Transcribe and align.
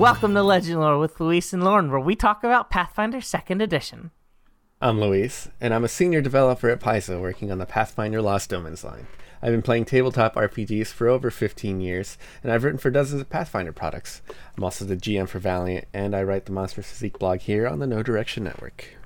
Welcome 0.00 0.32
to 0.32 0.42
Legend 0.42 0.80
Lore 0.80 0.98
with 0.98 1.20
Luis 1.20 1.52
and 1.52 1.62
Lauren, 1.62 1.90
where 1.90 2.00
we 2.00 2.16
talk 2.16 2.42
about 2.42 2.70
Pathfinder 2.70 3.18
2nd 3.18 3.62
Edition. 3.62 4.12
I'm 4.80 4.98
Luis, 4.98 5.50
and 5.60 5.74
I'm 5.74 5.84
a 5.84 5.88
senior 5.88 6.22
developer 6.22 6.70
at 6.70 6.80
Paizo 6.80 7.20
working 7.20 7.52
on 7.52 7.58
the 7.58 7.66
Pathfinder 7.66 8.22
Lost 8.22 8.50
Omens 8.50 8.82
line. 8.82 9.08
I've 9.42 9.52
been 9.52 9.60
playing 9.60 9.84
tabletop 9.84 10.36
RPGs 10.36 10.86
for 10.86 11.06
over 11.06 11.30
15 11.30 11.82
years, 11.82 12.16
and 12.42 12.50
I've 12.50 12.64
written 12.64 12.78
for 12.78 12.90
dozens 12.90 13.20
of 13.20 13.28
Pathfinder 13.28 13.72
products. 13.72 14.22
I'm 14.56 14.64
also 14.64 14.86
the 14.86 14.96
GM 14.96 15.28
for 15.28 15.38
Valiant, 15.38 15.86
and 15.92 16.16
I 16.16 16.22
write 16.22 16.46
the 16.46 16.52
Monster 16.52 16.80
Physique 16.80 17.18
blog 17.18 17.40
here 17.40 17.68
on 17.68 17.78
the 17.78 17.86
Know 17.86 18.02
Direction 18.02 18.44
Network. 18.44 18.96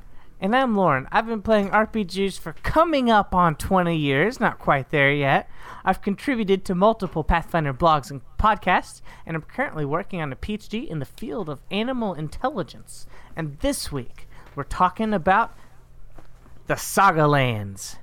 And 0.40 0.54
I'm 0.54 0.76
Lauren. 0.76 1.08
I've 1.12 1.26
been 1.26 1.42
playing 1.42 1.70
RPGs 1.70 2.38
for 2.38 2.52
coming 2.52 3.08
up 3.08 3.34
on 3.34 3.54
20 3.54 3.96
years, 3.96 4.40
not 4.40 4.58
quite 4.58 4.90
there 4.90 5.12
yet. 5.12 5.48
I've 5.84 6.02
contributed 6.02 6.64
to 6.64 6.74
multiple 6.74 7.24
Pathfinder 7.24 7.72
blogs 7.72 8.10
and 8.10 8.20
podcasts, 8.38 9.00
and 9.24 9.36
I'm 9.36 9.42
currently 9.42 9.84
working 9.84 10.20
on 10.20 10.32
a 10.32 10.36
PhD 10.36 10.88
in 10.88 10.98
the 10.98 11.04
field 11.04 11.48
of 11.48 11.60
animal 11.70 12.14
intelligence. 12.14 13.06
And 13.36 13.58
this 13.60 13.92
week, 13.92 14.28
we're 14.54 14.64
talking 14.64 15.14
about 15.14 15.56
the 16.66 16.76
Saga 16.76 17.26
Lands. 17.26 17.96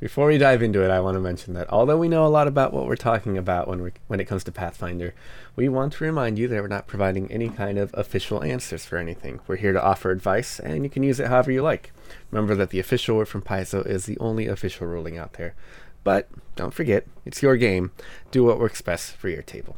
Before 0.00 0.26
we 0.26 0.38
dive 0.38 0.60
into 0.60 0.84
it, 0.84 0.90
I 0.90 1.00
want 1.00 1.14
to 1.14 1.20
mention 1.20 1.54
that 1.54 1.72
although 1.72 1.96
we 1.96 2.08
know 2.08 2.26
a 2.26 2.28
lot 2.28 2.48
about 2.48 2.72
what 2.72 2.86
we're 2.86 2.96
talking 2.96 3.38
about 3.38 3.68
when 3.68 3.80
we 3.80 3.92
when 4.08 4.18
it 4.20 4.26
comes 4.26 4.42
to 4.44 4.52
Pathfinder, 4.52 5.14
we 5.54 5.68
want 5.68 5.92
to 5.94 6.04
remind 6.04 6.38
you 6.38 6.48
that 6.48 6.60
we're 6.60 6.68
not 6.68 6.88
providing 6.88 7.30
any 7.30 7.48
kind 7.48 7.78
of 7.78 7.94
official 7.94 8.42
answers 8.42 8.84
for 8.84 8.98
anything. 8.98 9.40
We're 9.46 9.56
here 9.56 9.72
to 9.72 9.82
offer 9.82 10.10
advice, 10.10 10.58
and 10.58 10.82
you 10.82 10.90
can 10.90 11.04
use 11.04 11.20
it 11.20 11.28
however 11.28 11.52
you 11.52 11.62
like. 11.62 11.92
Remember 12.30 12.54
that 12.56 12.70
the 12.70 12.80
official 12.80 13.16
word 13.16 13.28
from 13.28 13.42
Paizo 13.42 13.86
is 13.86 14.06
the 14.06 14.18
only 14.18 14.46
official 14.48 14.86
ruling 14.86 15.16
out 15.16 15.34
there. 15.34 15.54
But 16.02 16.28
don't 16.56 16.74
forget, 16.74 17.06
it's 17.24 17.42
your 17.42 17.56
game. 17.56 17.92
Do 18.30 18.44
what 18.44 18.58
works 18.58 18.82
best 18.82 19.16
for 19.16 19.28
your 19.28 19.42
table. 19.42 19.76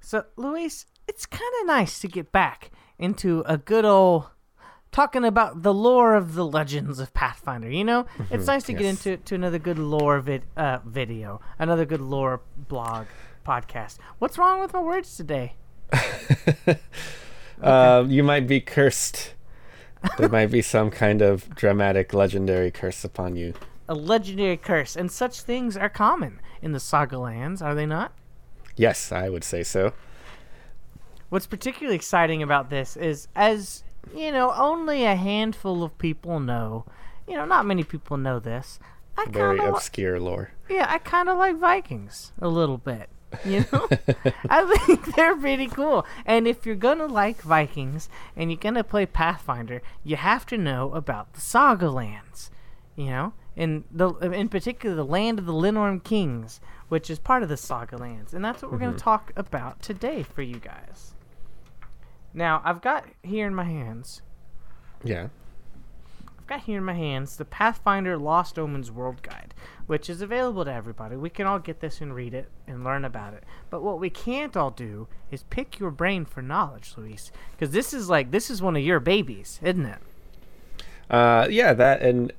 So, 0.00 0.24
Luis, 0.36 0.86
it's 1.06 1.24
kind 1.24 1.52
of 1.60 1.66
nice 1.66 2.00
to 2.00 2.08
get 2.08 2.32
back 2.32 2.70
into 2.98 3.42
a 3.46 3.56
good 3.56 3.84
old 3.84 4.26
talking 4.92 5.24
about 5.24 5.62
the 5.62 5.74
lore 5.74 6.14
of 6.14 6.34
the 6.34 6.46
legends 6.46 6.98
of 6.98 7.12
Pathfinder. 7.14 7.70
You 7.70 7.84
know, 7.84 8.06
it's 8.30 8.46
nice 8.46 8.64
to 8.64 8.72
get 8.72 8.82
yes. 8.82 9.06
into 9.06 9.22
to 9.24 9.34
another 9.34 9.58
good 9.58 9.78
lore 9.78 10.20
vid, 10.20 10.42
uh, 10.56 10.78
video, 10.84 11.40
another 11.58 11.84
good 11.84 12.00
lore 12.00 12.40
blog 12.56 13.06
podcast. 13.46 13.98
What's 14.18 14.38
wrong 14.38 14.60
with 14.60 14.72
my 14.72 14.80
words 14.80 15.16
today? 15.16 15.54
Um, 17.62 18.10
you 18.10 18.22
might 18.22 18.46
be 18.46 18.60
cursed. 18.60 19.34
There 20.16 20.28
might 20.28 20.50
be 20.50 20.62
some 20.62 20.90
kind 20.90 21.22
of 21.22 21.54
dramatic, 21.56 22.14
legendary 22.14 22.70
curse 22.70 23.04
upon 23.04 23.36
you. 23.36 23.54
A 23.88 23.94
legendary 23.94 24.56
curse, 24.56 24.94
and 24.94 25.10
such 25.10 25.40
things 25.40 25.76
are 25.76 25.88
common 25.88 26.40
in 26.62 26.72
the 26.72 26.80
Saga 26.80 27.18
lands, 27.18 27.62
are 27.62 27.74
they 27.74 27.86
not? 27.86 28.12
Yes, 28.76 29.10
I 29.10 29.28
would 29.28 29.42
say 29.42 29.64
so. 29.64 29.92
What's 31.30 31.46
particularly 31.46 31.96
exciting 31.96 32.42
about 32.42 32.70
this 32.70 32.96
is, 32.96 33.28
as 33.34 33.82
you 34.14 34.32
know, 34.32 34.52
only 34.54 35.04
a 35.04 35.14
handful 35.14 35.82
of 35.82 35.96
people 35.98 36.40
know. 36.40 36.84
You 37.26 37.34
know, 37.34 37.44
not 37.44 37.66
many 37.66 37.84
people 37.84 38.16
know 38.16 38.38
this. 38.38 38.78
I 39.16 39.26
Very 39.28 39.58
obscure 39.58 40.20
lore. 40.20 40.52
Yeah, 40.68 40.86
I 40.88 40.98
kind 40.98 41.28
of 41.28 41.38
like 41.38 41.56
Vikings 41.56 42.32
a 42.40 42.48
little 42.48 42.78
bit. 42.78 43.08
You 43.44 43.64
know, 43.72 43.88
I 44.48 44.78
think 44.86 45.14
they're 45.14 45.36
pretty 45.36 45.66
cool. 45.66 46.06
And 46.24 46.46
if 46.46 46.64
you're 46.64 46.76
gonna 46.76 47.06
like 47.06 47.42
Vikings 47.42 48.08
and 48.36 48.50
you're 48.50 48.60
gonna 48.60 48.84
play 48.84 49.06
Pathfinder, 49.06 49.82
you 50.04 50.16
have 50.16 50.46
to 50.46 50.56
know 50.56 50.92
about 50.92 51.34
the 51.34 51.40
Saga 51.40 51.90
lands. 51.90 52.50
You 52.96 53.06
know, 53.06 53.32
in 53.56 53.84
the 53.90 54.08
in 54.30 54.48
particular 54.48 54.94
the 54.96 55.04
land 55.04 55.38
of 55.38 55.46
the 55.46 55.52
Linnorm 55.52 56.02
Kings, 56.02 56.60
which 56.88 57.10
is 57.10 57.18
part 57.18 57.42
of 57.42 57.48
the 57.48 57.56
Saga 57.56 57.96
lands, 57.96 58.32
and 58.32 58.44
that's 58.44 58.62
what 58.62 58.72
we're 58.72 58.78
gonna 58.78 58.92
mm-hmm. 58.92 58.98
talk 58.98 59.32
about 59.36 59.82
today 59.82 60.22
for 60.22 60.42
you 60.42 60.58
guys. 60.58 61.14
Now, 62.34 62.60
I've 62.64 62.80
got 62.80 63.04
here 63.22 63.46
in 63.46 63.54
my 63.54 63.64
hands 63.64 64.22
Yeah. 65.02 65.28
I've 66.38 66.46
got 66.46 66.60
here 66.62 66.78
in 66.78 66.84
my 66.84 66.94
hands 66.94 67.36
the 67.36 67.44
Pathfinder 67.44 68.16
Lost 68.18 68.58
Omens 68.58 68.90
World 68.90 69.22
Guide, 69.22 69.54
which 69.86 70.08
is 70.08 70.22
available 70.22 70.64
to 70.64 70.72
everybody. 70.72 71.16
We 71.16 71.30
can 71.30 71.46
all 71.46 71.58
get 71.58 71.80
this 71.80 72.00
and 72.00 72.14
read 72.14 72.34
it 72.34 72.48
and 72.66 72.84
learn 72.84 73.04
about 73.04 73.34
it. 73.34 73.44
But 73.70 73.82
what 73.82 74.00
we 74.00 74.10
can't 74.10 74.56
all 74.56 74.70
do 74.70 75.08
is 75.30 75.42
pick 75.44 75.78
your 75.78 75.90
brain 75.90 76.24
for 76.24 76.42
knowledge, 76.42 76.94
Luis, 76.96 77.30
because 77.52 77.72
this 77.72 77.92
is 77.92 78.08
like 78.08 78.30
this 78.30 78.50
is 78.50 78.62
one 78.62 78.76
of 78.76 78.82
your 78.82 79.00
babies, 79.00 79.60
isn't 79.62 79.86
it? 79.86 79.98
Uh, 81.10 81.46
yeah, 81.50 81.72
that 81.74 82.02
and 82.02 82.32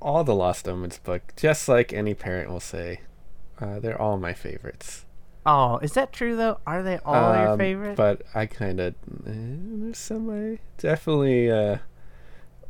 all 0.00 0.22
the 0.24 0.34
Lost 0.34 0.68
Omens 0.68 0.98
book, 0.98 1.32
just 1.36 1.68
like 1.68 1.92
any 1.92 2.14
parent 2.14 2.50
will 2.50 2.60
say, 2.60 3.00
uh, 3.60 3.80
they're 3.80 4.00
all 4.00 4.16
my 4.18 4.32
favorites. 4.34 5.05
Oh, 5.46 5.78
is 5.78 5.92
that 5.92 6.12
true 6.12 6.34
though? 6.36 6.58
Are 6.66 6.82
they 6.82 6.98
all 7.04 7.34
your 7.36 7.48
Um, 7.50 7.58
favorite? 7.58 7.96
But 7.96 8.22
I 8.34 8.46
kind 8.46 8.80
of, 8.80 8.94
eh, 9.26 9.30
there's 9.32 9.98
some 9.98 10.28
I 10.28 10.58
definitely 10.78 11.50
uh, 11.50 11.78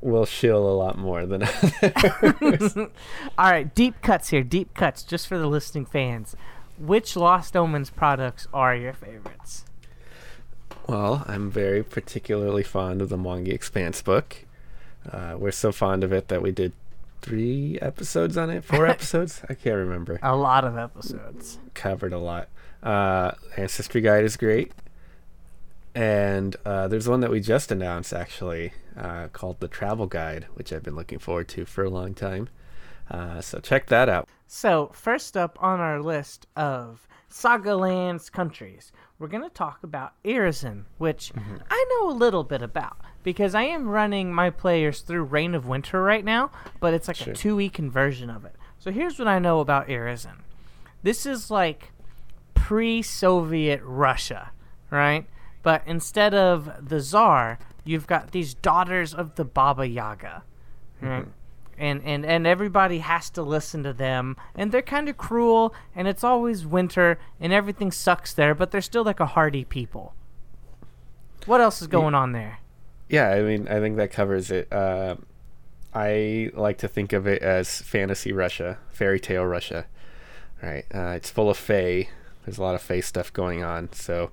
will 0.03 0.27
shill 0.27 0.69
a 0.69 0.77
lot 0.77 0.99
more 0.99 1.25
than 1.27 1.43
others. 2.23 2.77
all 3.39 3.51
right, 3.51 3.75
deep 3.75 4.03
cuts 4.03 4.29
here, 4.29 4.43
deep 4.43 4.75
cuts, 4.75 5.03
just 5.03 5.27
for 5.27 5.39
the 5.39 5.47
listening 5.47 5.87
fans. 5.87 6.37
Which 6.79 7.17
Lost 7.17 7.57
Omens 7.57 7.89
products 7.91 8.47
are 8.53 8.77
your 8.77 8.93
favorites? 8.93 9.65
well, 10.87 11.25
I'm 11.27 11.51
very 11.51 11.83
particularly 11.83 12.63
fond 12.63 13.01
of 13.03 13.09
the 13.09 13.17
Mwangi 13.17 13.49
Expanse 13.53 14.03
book. 14.03 14.45
Uh, 15.11 15.35
we're 15.39 15.51
so 15.51 15.73
fond 15.73 16.05
of 16.05 16.13
it 16.13 16.29
that 16.29 16.43
we 16.43 16.53
did 16.53 16.73
three 17.23 17.79
episodes 17.81 18.37
on 18.37 18.51
it, 18.51 18.63
four 18.65 18.87
episodes. 18.95 19.41
I 19.49 19.55
can't 19.55 19.77
remember. 19.77 20.21
A 20.23 20.37
lot 20.37 20.65
of 20.65 20.77
episodes. 20.77 21.59
covered 21.75 22.13
a 22.13 22.19
lot. 22.19 22.49
Uh, 22.83 23.33
Ancestry 23.57 24.01
Guide 24.01 24.25
is 24.25 24.37
great, 24.37 24.73
and 25.95 26.55
uh, 26.65 26.89
there's 26.89 27.09
one 27.09 27.21
that 27.21 27.31
we 27.31 27.41
just 27.41 27.73
announced 27.73 28.13
actually 28.13 28.73
uh, 28.97 29.29
called 29.29 29.61
the 29.61 29.69
Travel 29.69 30.07
Guide, 30.07 30.47
which 30.55 30.73
I've 30.73 30.83
been 30.83 30.97
looking 30.97 31.19
forward 31.19 31.49
to 31.49 31.65
for 31.65 31.85
a 31.85 31.91
long 31.91 32.15
time. 32.15 32.49
Uh, 33.11 33.41
so 33.41 33.61
check 33.61 33.87
that 33.87 34.09
out. 34.09 34.29
So, 34.47 34.91
first 34.93 35.37
up 35.37 35.59
on 35.61 35.81
our 35.81 36.01
list 36.03 36.47
of 36.57 37.07
Saga 37.29 37.75
Lands 37.77 38.31
countries, 38.31 38.93
we're 39.19 39.29
going 39.29 39.43
to 39.43 39.49
talk 39.51 39.83
about 39.83 40.13
Irrisen, 40.25 40.85
which 40.99 41.33
I 41.71 41.85
know 41.91 42.11
a 42.11 42.13
little 42.13 42.45
bit 42.45 42.63
about 42.63 42.99
because 43.23 43.55
I 43.55 43.63
am 43.63 43.89
running 43.89 44.33
my 44.33 44.51
players 44.51 45.01
through 45.01 45.25
Reign 45.25 45.55
of 45.55 45.67
Winter 45.67 46.03
right 46.03 46.25
now, 46.25 46.51
but 46.79 46.95
it's 46.95 47.09
like 47.09 47.17
Sure. 47.17 47.33
a 47.33 47.37
2 47.37 47.57
week 47.57 47.73
conversion 47.73 48.29
of 48.31 48.45
it. 48.45 48.55
So, 48.79 48.91
here's 48.93 49.19
what 49.19 49.29
I 49.29 49.39
know 49.39 49.61
about 49.61 49.89
Irrisen 49.89 50.41
this 51.03 51.25
is 51.27 51.51
like 51.53 51.93
pre 52.67 53.01
Soviet 53.01 53.81
Russia, 53.85 54.51
right? 54.91 55.25
But 55.63 55.83
instead 55.87 56.35
of 56.35 56.89
the 56.89 57.01
Tsar, 57.01 57.61
you've 57.85 58.09
got 58.09 58.33
these 58.33 58.55
daughters 58.55 59.15
of 59.15 59.37
the 59.37 59.45
Baba 59.45 59.87
Yaga, 59.87 60.43
right? 61.01 61.27
And, 61.79 62.03
and 62.05 62.27
and 62.27 62.45
everybody 62.45 62.99
has 62.99 63.31
to 63.31 63.43
listen 63.43 63.85
to 63.85 63.93
them, 63.93 64.35
and 64.57 64.73
they're 64.73 64.83
kind 64.83 65.09
of 65.09 65.17
cruel, 65.17 65.77
and 65.95 66.09
it's 66.09 66.25
always 66.25 66.67
winter, 66.67 67.21
and 67.39 67.53
everything 67.53 67.93
sucks 67.93 68.35
there, 68.35 68.53
but 68.53 68.73
they're 68.73 68.81
still 68.81 69.05
like 69.05 69.21
a 69.21 69.27
hardy 69.27 69.65
people. 69.65 70.15
What 71.45 71.61
else 71.61 71.81
is 71.81 71.87
going 71.87 72.17
on 72.17 72.33
there? 72.33 72.59
Yeah, 73.09 73.29
I 73.29 73.43
mean, 73.43 73.69
I 73.69 73.79
think 73.79 73.97
that 73.99 74.11
covers 74.11 74.51
it. 74.51 74.73
Uh, 74.73 75.15
I 75.95 76.51
like 76.53 76.79
to 76.79 76.89
think 76.89 77.13
of 77.13 77.29
it 77.29 77.43
as 77.43 77.81
fantasy 77.83 78.33
Russia, 78.33 78.79
fairy 78.91 79.21
tale 79.21 79.47
Russia. 79.47 79.87
Right? 80.61 80.85
Uh, 80.93 81.11
it's 81.11 81.31
full 81.31 81.49
of 81.49 81.57
fae. 81.57 82.09
There's 82.47 82.59
a 82.59 82.63
lot 82.63 82.75
of 82.75 82.81
fae 82.81 83.01
stuff 83.01 83.33
going 83.33 83.63
on. 83.63 83.93
So 83.93 84.31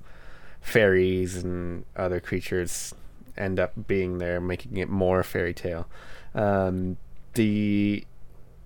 fairies 0.62 1.44
and 1.44 1.84
other 1.96 2.20
creatures 2.20 2.93
end 3.35 3.59
up 3.59 3.73
being 3.87 4.20
there, 4.20 4.40
making 4.40 4.78
it 4.78 4.87
more 4.87 5.23
fairy 5.23 5.53
tale. 5.53 5.87
Um, 6.35 6.97
the 7.34 8.05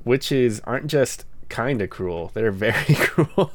witches 0.03 0.59
aren't 0.65 0.87
just 0.87 1.25
kind 1.49 1.81
of 1.81 1.89
cruel; 1.89 2.31
they're 2.33 2.51
very 2.51 2.95
cruel. 2.95 3.51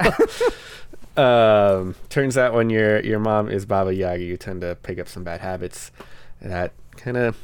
um, 1.17 1.95
turns 2.09 2.37
out 2.37 2.55
when 2.55 2.71
your 2.71 3.01
your 3.01 3.21
mom 3.21 3.49
is 3.49 3.67
Baba 3.67 3.95
Yaga, 3.95 4.25
you 4.25 4.37
tend 4.37 4.63
to 4.63 4.77
pick 4.83 4.99
up 4.99 5.09
some 5.09 5.23
bad 5.23 5.41
habits 5.41 5.93
that 6.41 6.73
kind 6.97 7.17
of 7.17 7.37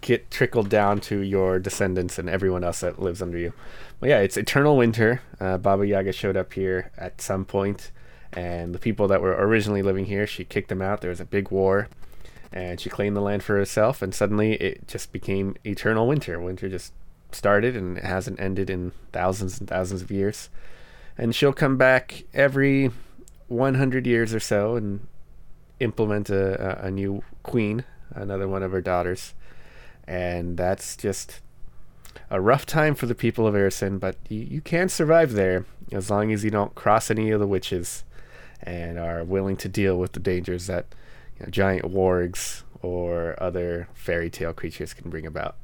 get 0.00 0.30
trickled 0.30 0.68
down 0.68 1.00
to 1.00 1.20
your 1.20 1.58
descendants 1.58 2.18
and 2.18 2.28
everyone 2.28 2.64
else 2.64 2.80
that 2.80 3.00
lives 3.00 3.22
under 3.22 3.38
you. 3.38 3.52
Well, 4.00 4.10
yeah, 4.10 4.20
it's 4.20 4.36
eternal 4.36 4.76
winter. 4.76 5.22
Uh, 5.38 5.58
Baba 5.58 5.86
Yaga 5.86 6.12
showed 6.12 6.36
up 6.36 6.52
here 6.52 6.90
at 6.96 7.20
some 7.20 7.44
point, 7.44 7.90
and 8.32 8.74
the 8.74 8.78
people 8.78 9.08
that 9.08 9.20
were 9.20 9.32
originally 9.32 9.82
living 9.82 10.06
here, 10.06 10.26
she 10.26 10.44
kicked 10.44 10.68
them 10.68 10.82
out. 10.82 11.00
There 11.00 11.10
was 11.10 11.20
a 11.20 11.24
big 11.24 11.50
war, 11.50 11.88
and 12.52 12.80
she 12.80 12.88
claimed 12.88 13.16
the 13.16 13.20
land 13.20 13.42
for 13.42 13.56
herself. 13.56 14.02
And 14.02 14.14
suddenly, 14.14 14.54
it 14.54 14.88
just 14.88 15.12
became 15.12 15.56
eternal 15.64 16.06
winter. 16.06 16.40
Winter 16.40 16.68
just 16.68 16.92
started, 17.32 17.76
and 17.76 17.98
it 17.98 18.04
hasn't 18.04 18.40
ended 18.40 18.70
in 18.70 18.92
thousands 19.12 19.58
and 19.60 19.68
thousands 19.68 20.02
of 20.02 20.10
years. 20.10 20.48
And 21.18 21.34
she'll 21.34 21.52
come 21.52 21.76
back 21.76 22.24
every 22.32 22.90
100 23.48 24.06
years 24.06 24.32
or 24.32 24.40
so 24.40 24.76
and 24.76 25.06
implement 25.80 26.30
a, 26.30 26.84
a, 26.84 26.86
a 26.86 26.90
new 26.90 27.22
queen, 27.42 27.84
another 28.10 28.48
one 28.48 28.62
of 28.62 28.72
her 28.72 28.80
daughters. 28.80 29.34
And 30.10 30.56
that's 30.56 30.96
just 30.96 31.40
a 32.30 32.40
rough 32.40 32.66
time 32.66 32.96
for 32.96 33.06
the 33.06 33.14
people 33.14 33.46
of 33.46 33.54
Irrisen, 33.54 34.00
but 34.00 34.16
you, 34.28 34.40
you 34.40 34.60
can 34.60 34.88
survive 34.88 35.34
there 35.34 35.66
as 35.92 36.10
long 36.10 36.32
as 36.32 36.42
you 36.42 36.50
don't 36.50 36.74
cross 36.74 37.12
any 37.12 37.30
of 37.30 37.38
the 37.38 37.46
witches. 37.46 38.02
and 38.62 38.98
are 38.98 39.24
willing 39.24 39.56
to 39.56 39.68
deal 39.68 39.96
with 39.96 40.12
the 40.12 40.20
dangers 40.20 40.66
that 40.66 40.86
you 41.38 41.46
know, 41.46 41.50
giant 41.50 41.86
wargs 41.86 42.62
or 42.82 43.40
other 43.42 43.88
fairy 43.94 44.30
tale 44.30 44.52
creatures 44.52 44.92
can 44.92 45.10
bring 45.10 45.26
about. 45.26 45.56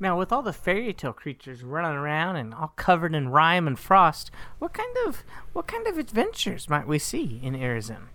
Now, 0.00 0.18
with 0.18 0.32
all 0.32 0.42
the 0.42 0.52
fairy 0.52 0.92
tale 0.92 1.12
creatures 1.12 1.62
running 1.62 1.96
around 1.96 2.36
and 2.36 2.52
all 2.52 2.72
covered 2.74 3.14
in 3.14 3.28
rime 3.28 3.66
and 3.66 3.78
frost, 3.78 4.30
what 4.58 4.72
kind 4.72 4.96
of 5.06 5.22
what 5.52 5.66
kind 5.68 5.86
of 5.86 5.98
adventures 5.98 6.68
might 6.68 6.88
we 6.88 6.98
see 6.98 7.38
in 7.42 7.54
Irrisen? 7.54 8.08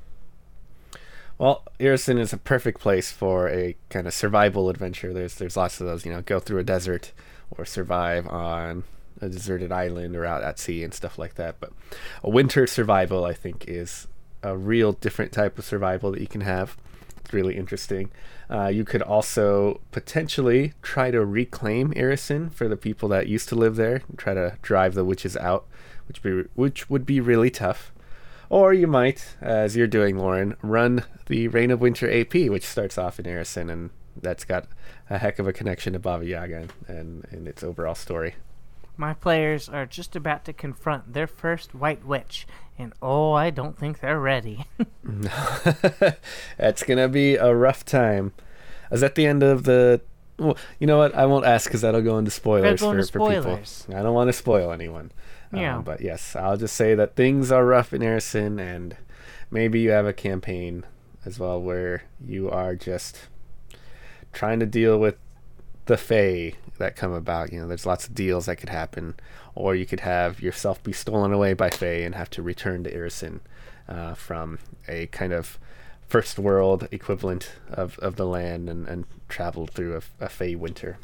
Well, 1.40 1.64
Irrisen 1.80 2.20
is 2.20 2.34
a 2.34 2.38
perfect 2.38 2.82
place 2.82 3.14
for 3.14 3.48
a 3.50 3.78
kind 3.90 4.08
of 4.08 4.14
survival 4.14 4.70
adventure. 4.70 5.14
There's 5.14 5.36
there's 5.36 5.56
lots 5.56 5.80
of 5.80 5.88
those, 5.88 6.06
you 6.06 6.12
know, 6.12 6.22
go 6.22 6.38
through 6.40 6.60
a 6.60 6.66
desert 6.66 7.14
or 7.50 7.64
survive 7.64 8.28
on 8.28 8.84
a 9.22 9.30
deserted 9.30 9.72
island 9.72 10.18
or 10.18 10.26
out 10.26 10.44
at 10.44 10.60
sea 10.60 10.84
and 10.84 10.94
stuff 10.94 11.18
like 11.18 11.36
that. 11.36 11.62
But 11.62 11.72
a 12.24 12.30
winter 12.30 12.68
survival, 12.68 13.24
I 13.24 13.34
think, 13.34 13.66
is 13.70 14.08
a 14.44 14.58
real 14.58 14.92
different 14.92 15.32
type 15.32 15.58
of 15.58 15.64
survival 15.64 16.12
that 16.12 16.20
you 16.20 16.28
can 16.28 16.42
have. 16.42 16.76
It's 17.22 17.34
really 17.34 17.56
interesting. 17.56 18.12
Uh, 18.50 18.68
you 18.68 18.84
could 18.84 19.02
also 19.02 19.80
potentially 19.92 20.74
try 20.82 21.10
to 21.10 21.26
reclaim 21.26 21.94
Irrisen 21.94 22.52
for 22.52 22.68
the 22.68 22.76
people 22.76 23.08
that 23.10 23.28
used 23.28 23.48
to 23.50 23.56
live 23.56 23.78
there, 23.78 24.02
and 24.10 24.18
try 24.18 24.34
to 24.34 24.58
drive 24.62 24.94
the 24.94 25.06
witches 25.06 25.38
out, 25.38 25.68
which 26.10 26.22
be 26.22 26.44
which 26.56 26.90
would 26.90 27.06
be 27.06 27.22
really 27.22 27.50
tough. 27.50 27.94
Or 28.50 28.74
you 28.74 28.88
might, 28.88 29.36
as 29.42 29.76
you're 29.76 29.88
doing, 29.88 30.18
Lauren, 30.18 30.56
run 30.64 31.04
the 31.28 31.48
Reign 31.48 31.70
of 31.70 31.82
Winter 31.82 32.12
AP, 32.12 32.34
which 32.50 32.66
starts 32.66 32.98
off 32.98 33.20
in 33.20 33.26
Irrisen, 33.26 33.72
and 33.72 33.92
that's 34.20 34.44
got 34.44 34.68
a 35.10 35.20
heck 35.20 35.38
of 35.38 35.48
a 35.48 35.54
connection 35.54 35.94
to 35.94 36.00
Baba 36.00 36.26
Yaga 36.26 36.68
and, 36.88 37.26
and 37.30 37.48
its 37.48 37.64
overall 37.64 37.96
story. 37.96 38.36
My 38.98 39.14
players 39.14 39.70
are 39.70 39.86
just 39.86 40.16
about 40.16 40.46
to 40.46 40.54
confront 40.54 41.14
their 41.14 41.28
first 41.28 41.76
White 41.76 42.04
Witch, 42.04 42.48
and 42.78 42.92
oh, 43.02 43.34
I 43.34 43.50
don't 43.50 43.78
think 43.78 44.00
they're 44.00 44.20
ready. 44.20 44.66
that's 46.58 46.84
gonna 46.84 47.08
be 47.08 47.36
a 47.36 47.54
rough 47.54 47.86
time. 47.86 48.34
Is 48.92 49.02
that 49.02 49.16
the 49.16 49.26
end 49.26 49.44
of 49.44 49.64
the? 49.64 50.02
Well, 50.38 50.58
you 50.80 50.88
know 50.88 50.98
what? 50.98 51.16
I 51.16 51.26
won't 51.28 51.46
ask 51.46 51.70
because 51.70 51.82
that'll 51.82 52.02
go 52.02 52.18
into 52.18 52.32
spoilers, 52.32 52.80
for, 52.80 53.02
for 53.04 53.30
people. 53.30 53.60
I 53.90 54.02
don't 54.02 54.14
want 54.14 54.30
to 54.30 54.34
spoil 54.34 54.72
anyone. 54.72 55.12
Yeah. 55.52 55.78
Um, 55.78 55.84
but 55.84 56.02
yes, 56.02 56.36
I'll 56.36 56.58
just 56.58 56.76
say 56.76 56.96
that 56.96 57.16
things 57.16 57.52
are 57.52 57.66
rough 57.66 57.94
in 57.94 58.02
Irrisen, 58.02 58.60
and 58.60 58.96
maybe 59.50 59.80
you 59.80 59.92
have 59.92 60.06
a 60.06 60.14
campaign 60.14 60.86
as 61.26 61.40
well 61.40 61.62
where 61.62 62.04
you 62.24 62.50
are 62.50 62.76
just 62.76 63.28
trying 64.32 64.60
to 64.60 64.66
deal 64.66 64.98
with 65.00 65.16
the 65.86 65.98
Fae 65.98 66.54
that 66.78 66.96
come 66.96 67.12
about. 67.12 67.52
You 67.52 67.62
know, 67.62 67.68
there's 67.68 67.86
lots 67.86 68.08
of 68.08 68.14
deals 68.14 68.46
that 68.46 68.58
could 68.58 68.70
happen, 68.70 69.16
or 69.56 69.76
you 69.76 69.86
could 69.86 70.02
have 70.02 70.42
yourself 70.42 70.82
be 70.84 70.94
stolen 70.94 71.34
away 71.34 71.54
by 71.54 71.70
Fae 71.70 72.04
and 72.04 72.16
have 72.16 72.30
to 72.32 72.42
return 72.42 72.84
to 72.84 72.94
Irrisen 72.94 73.40
uh, 73.88 74.14
from 74.14 74.60
a 74.88 75.08
kind 75.08 75.34
of 75.34 75.58
first 76.08 76.40
world 76.40 76.88
equivalent 76.92 77.52
of, 77.70 78.00
of 78.00 78.16
the 78.16 78.26
land 78.26 78.70
and, 78.70 78.88
and 78.88 79.06
travel 79.28 79.68
through 79.68 79.96
a, 79.96 80.26
a 80.26 80.30
Fae 80.30 80.56
winter. 80.56 80.98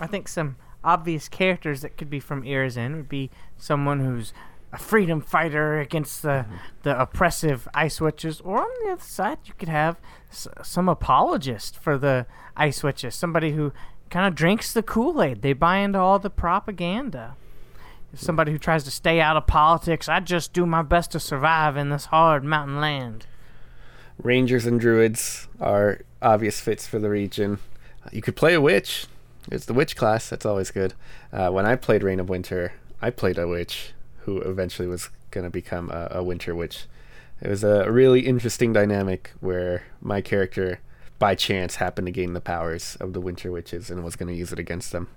I 0.00 0.06
think 0.06 0.28
some 0.28 0.56
obvious 0.84 1.28
characters 1.28 1.82
that 1.82 1.96
could 1.96 2.10
be 2.10 2.20
from 2.20 2.42
Irrisen 2.42 2.96
would 2.96 3.08
be 3.08 3.30
someone 3.56 4.00
who's 4.00 4.32
a 4.72 4.78
freedom 4.78 5.20
fighter 5.20 5.80
against 5.80 6.22
the 6.22 6.28
mm-hmm. 6.28 6.54
the 6.82 7.00
oppressive 7.00 7.68
ice 7.74 8.00
witches, 8.00 8.40
or 8.42 8.60
on 8.60 8.68
the 8.84 8.92
other 8.92 9.02
side, 9.02 9.38
you 9.46 9.54
could 9.58 9.68
have 9.68 9.96
s- 10.30 10.48
some 10.62 10.88
apologist 10.88 11.78
for 11.78 11.96
the 11.96 12.26
ice 12.56 12.82
witches, 12.82 13.14
somebody 13.14 13.52
who 13.52 13.72
kind 14.10 14.26
of 14.26 14.34
drinks 14.34 14.72
the 14.72 14.82
Kool 14.82 15.22
Aid. 15.22 15.42
They 15.42 15.52
buy 15.52 15.78
into 15.78 15.98
all 15.98 16.18
the 16.18 16.30
propaganda. 16.30 17.36
Somebody 18.14 18.52
who 18.52 18.58
tries 18.58 18.84
to 18.84 18.90
stay 18.90 19.20
out 19.20 19.36
of 19.36 19.46
politics. 19.46 20.08
I 20.08 20.20
just 20.20 20.54
do 20.54 20.64
my 20.64 20.80
best 20.80 21.10
to 21.12 21.20
survive 21.20 21.76
in 21.76 21.90
this 21.90 22.06
hard 22.06 22.42
mountain 22.42 22.80
land. 22.80 23.26
Rangers 24.22 24.64
and 24.64 24.80
druids 24.80 25.46
are 25.60 26.00
obvious 26.22 26.58
fits 26.58 26.86
for 26.86 26.98
the 26.98 27.10
region. 27.10 27.58
You 28.10 28.22
could 28.22 28.34
play 28.34 28.54
a 28.54 28.62
witch. 28.62 29.06
It's 29.50 29.66
the 29.66 29.74
witch 29.74 29.96
class. 29.96 30.28
That's 30.28 30.46
always 30.46 30.70
good. 30.70 30.94
Uh, 31.32 31.50
when 31.50 31.66
I 31.66 31.76
played 31.76 32.02
Reign 32.02 32.20
of 32.20 32.28
Winter, 32.28 32.72
I 33.00 33.10
played 33.10 33.38
a 33.38 33.48
witch 33.48 33.92
who 34.20 34.40
eventually 34.40 34.88
was 34.88 35.10
going 35.30 35.44
to 35.44 35.50
become 35.50 35.90
a, 35.90 36.08
a 36.12 36.22
winter 36.22 36.54
witch. 36.54 36.86
It 37.40 37.48
was 37.48 37.62
a 37.62 37.90
really 37.90 38.20
interesting 38.20 38.72
dynamic 38.72 39.30
where 39.40 39.84
my 40.00 40.20
character, 40.20 40.80
by 41.18 41.34
chance, 41.34 41.76
happened 41.76 42.06
to 42.06 42.12
gain 42.12 42.32
the 42.32 42.40
powers 42.40 42.96
of 42.96 43.12
the 43.12 43.20
winter 43.20 43.52
witches 43.52 43.90
and 43.90 44.02
was 44.02 44.16
going 44.16 44.32
to 44.32 44.38
use 44.38 44.52
it 44.52 44.58
against 44.58 44.92
them. 44.92 45.08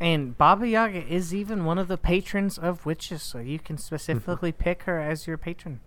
And 0.00 0.36
Baba 0.36 0.66
Yaga 0.66 1.06
is 1.06 1.34
even 1.34 1.64
one 1.64 1.78
of 1.78 1.88
the 1.88 1.96
patrons 1.96 2.58
of 2.58 2.86
witches, 2.86 3.22
so 3.22 3.38
you 3.38 3.58
can 3.58 3.78
specifically 3.78 4.52
pick 4.58 4.84
her 4.84 5.00
as 5.00 5.26
your 5.26 5.36
patron. 5.36 5.80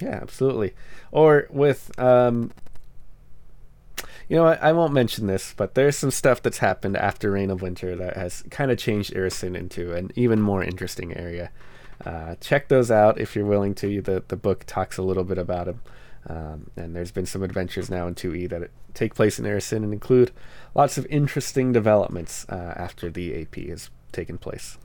Yeah, 0.00 0.18
absolutely. 0.22 0.74
Or 1.10 1.46
with, 1.50 1.98
um, 1.98 2.52
you 4.28 4.36
know, 4.36 4.46
I, 4.46 4.54
I 4.54 4.72
won't 4.72 4.92
mention 4.92 5.26
this, 5.26 5.54
but 5.56 5.74
there's 5.74 5.96
some 5.96 6.10
stuff 6.10 6.42
that's 6.42 6.58
happened 6.58 6.96
after 6.96 7.30
Reign 7.30 7.50
of 7.50 7.62
Winter 7.62 7.96
that 7.96 8.16
has 8.16 8.44
kind 8.50 8.70
of 8.70 8.78
changed 8.78 9.14
Irrisen 9.14 9.56
into 9.56 9.94
an 9.94 10.10
even 10.14 10.40
more 10.40 10.62
interesting 10.62 11.16
area. 11.16 11.50
Uh, 12.04 12.34
check 12.40 12.68
those 12.68 12.90
out 12.90 13.18
if 13.18 13.34
you're 13.34 13.46
willing 13.46 13.74
to. 13.74 14.00
The 14.00 14.22
the 14.28 14.36
book 14.36 14.64
talks 14.66 14.98
a 14.98 15.02
little 15.02 15.24
bit 15.24 15.38
about 15.38 15.66
them, 15.66 15.80
um, 16.26 16.70
and 16.76 16.94
there's 16.94 17.10
been 17.10 17.26
some 17.26 17.42
adventures 17.42 17.90
now 17.90 18.06
in 18.06 18.14
2E 18.14 18.48
that 18.50 18.70
take 18.94 19.14
place 19.14 19.38
in 19.38 19.44
Irrisen 19.44 19.78
and 19.78 19.92
include 19.92 20.30
lots 20.74 20.98
of 20.98 21.06
interesting 21.06 21.72
developments 21.72 22.46
uh, 22.48 22.74
after 22.76 23.10
the 23.10 23.42
AP 23.42 23.56
has 23.68 23.90
taken 24.12 24.38
place. 24.38 24.78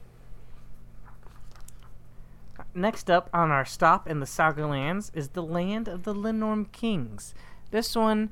Next 2.75 3.11
up 3.11 3.29
on 3.33 3.51
our 3.51 3.65
stop 3.65 4.07
in 4.07 4.19
the 4.19 4.25
Saga 4.25 4.65
lands 4.65 5.11
is 5.13 5.29
the 5.29 5.43
land 5.43 5.87
of 5.87 6.03
the 6.03 6.15
Linnorm 6.15 6.71
Kings. 6.71 7.35
This 7.69 7.95
one, 7.95 8.31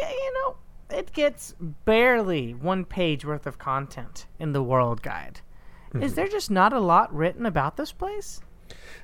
yeah, 0.00 0.10
you 0.10 0.34
know, 0.34 0.56
it 0.90 1.12
gets 1.12 1.54
barely 1.84 2.52
one 2.52 2.84
page 2.84 3.24
worth 3.24 3.46
of 3.46 3.58
content 3.58 4.26
in 4.38 4.52
the 4.52 4.62
world 4.62 5.02
guide. 5.02 5.40
Is 5.94 6.00
mm-hmm. 6.00 6.14
there 6.14 6.28
just 6.28 6.50
not 6.50 6.72
a 6.72 6.80
lot 6.80 7.14
written 7.14 7.46
about 7.46 7.76
this 7.76 7.92
place? 7.92 8.40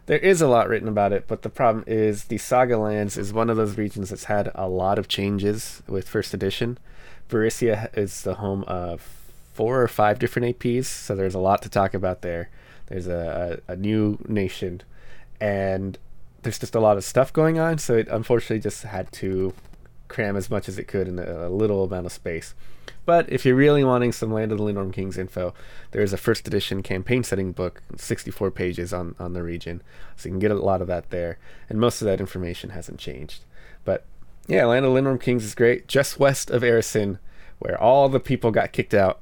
There 0.07 0.19
is 0.19 0.41
a 0.43 0.49
lot 0.49 0.69
written 0.69 0.89
about 0.89 1.13
it, 1.13 1.27
but 1.29 1.43
the 1.43 1.49
problem 1.49 1.85
is 1.87 2.25
the 2.25 2.39
Saga 2.39 2.79
Lands 2.79 3.17
is 3.17 3.33
one 3.33 3.49
of 3.49 3.57
those 3.57 3.79
regions 3.79 4.11
that's 4.11 4.25
had 4.25 4.51
a 4.55 4.69
lot 4.69 4.99
of 4.99 5.07
changes 5.07 5.83
with 5.87 6.09
first 6.09 6.35
edition. 6.35 6.79
Varisia 7.29 7.97
is 7.97 8.23
the 8.23 8.35
home 8.35 8.65
of 8.65 9.03
four 9.53 9.81
or 9.81 9.89
five 9.89 10.19
different 10.19 10.59
APs, 10.59 10.87
so 10.87 11.15
there's 11.15 11.35
a 11.35 11.39
lot 11.39 11.63
to 11.63 11.69
talk 11.69 11.95
about 11.95 12.23
there. 12.23 12.51
There's 12.87 13.07
a, 13.07 13.61
a, 13.69 13.73
a 13.73 13.77
new 13.77 14.19
nation, 14.27 14.83
and 15.41 15.97
there's 16.43 16.59
just 16.59 16.75
a 16.75 16.81
lot 16.81 16.97
of 16.97 17.05
stuff 17.05 17.33
going 17.33 17.59
on, 17.59 17.79
so 17.79 17.95
it 17.97 18.09
unfortunately 18.09 18.59
just 18.59 18.83
had 18.83 19.13
to 19.13 19.55
cram 20.11 20.37
as 20.37 20.51
much 20.51 20.69
as 20.69 20.79
it 20.79 20.87
could 20.87 21.09
in 21.09 21.19
a, 21.19 21.49
little 21.49 21.85
amount 21.85 22.05
of 22.05 22.13
space. 22.13 22.55
But 23.07 23.31
if 23.33 23.47
you're 23.47 23.57
really 23.57 23.83
wanting 23.83 24.13
some 24.13 24.33
Land 24.33 24.53
of 24.53 24.59
the 24.59 24.65
Linnorm 24.65 24.93
Kings 24.93 25.17
info, 25.17 25.55
there's 25.93 26.13
a 26.13 26.19
first 26.19 26.47
edition 26.47 26.83
campaign 26.83 27.25
setting 27.25 27.53
book, 27.53 27.81
64 27.97 28.51
pages 28.51 28.93
on, 28.93 29.15
on 29.19 29.33
the 29.33 29.43
region. 29.43 29.83
So 30.17 30.29
you 30.29 30.33
can 30.33 30.39
get 30.39 30.51
a 30.51 30.55
lot 30.55 30.83
of 30.83 30.87
that 30.89 31.09
there. 31.09 31.39
And 31.69 31.81
most 31.81 32.03
of 32.03 32.07
that 32.07 32.21
information 32.21 32.71
hasn't 32.71 32.99
changed. 32.99 33.45
But 33.85 34.05
yeah, 34.47 34.67
Land 34.67 34.85
of 34.85 34.93
the 34.93 35.01
Linnorm 35.01 35.21
Kings 35.21 35.45
is 35.45 35.55
great. 35.55 35.89
Just 35.89 36.19
west 36.19 36.51
of 36.51 36.63
Irrisen, 36.63 37.19
where 37.59 37.81
all 37.81 38.09
the 38.09 38.21
people 38.21 38.51
got 38.51 38.73
kicked 38.73 38.95
out 38.95 39.21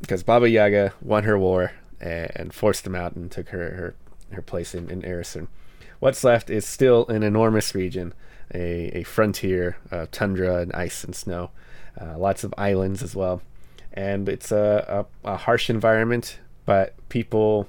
because 0.00 0.22
Baba 0.22 0.50
Yaga 0.50 0.92
won 1.00 1.24
her 1.24 1.38
war 1.38 1.72
and 2.00 2.52
forced 2.52 2.84
them 2.84 2.94
out 2.94 3.14
and 3.14 3.30
took 3.30 3.48
her, 3.48 3.58
her, 3.58 3.94
her 4.32 4.42
place 4.42 4.74
in, 4.74 4.90
in 4.90 5.02
Irrisen. 5.02 5.48
What's 6.00 6.24
left 6.24 6.50
is 6.50 6.66
still 6.66 7.06
an 7.06 7.22
enormous 7.22 7.74
region, 7.74 8.12
a, 8.52 8.98
a 8.98 9.02
frontier, 9.04 9.76
uh, 9.90 10.06
tundra 10.10 10.56
and 10.58 10.72
ice 10.72 11.04
and 11.04 11.14
snow 11.14 11.50
uh, 12.00 12.18
lots 12.18 12.44
of 12.44 12.54
islands 12.58 13.02
as 13.02 13.14
well. 13.14 13.42
And 13.92 14.28
it's 14.28 14.50
a, 14.50 15.06
a, 15.24 15.32
a, 15.32 15.36
harsh 15.36 15.70
environment, 15.70 16.38
but 16.66 16.94
people 17.08 17.68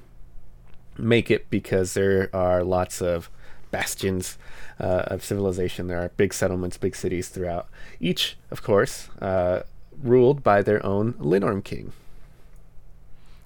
make 0.98 1.30
it 1.30 1.50
because 1.50 1.94
there 1.94 2.30
are 2.34 2.64
lots 2.64 3.02
of 3.02 3.30
bastions 3.70 4.38
uh, 4.80 5.04
of 5.08 5.24
civilization. 5.24 5.88
There 5.88 6.00
are 6.00 6.10
big 6.18 6.34
settlements, 6.34 6.78
big 6.78 6.96
cities 6.96 7.30
throughout, 7.30 7.68
each, 8.00 8.38
of 8.50 8.64
course, 8.64 9.10
uh, 9.22 9.64
ruled 10.02 10.44
by 10.44 10.64
their 10.64 10.84
own 10.84 11.14
Linnorm 11.14 11.64
king. 11.64 11.94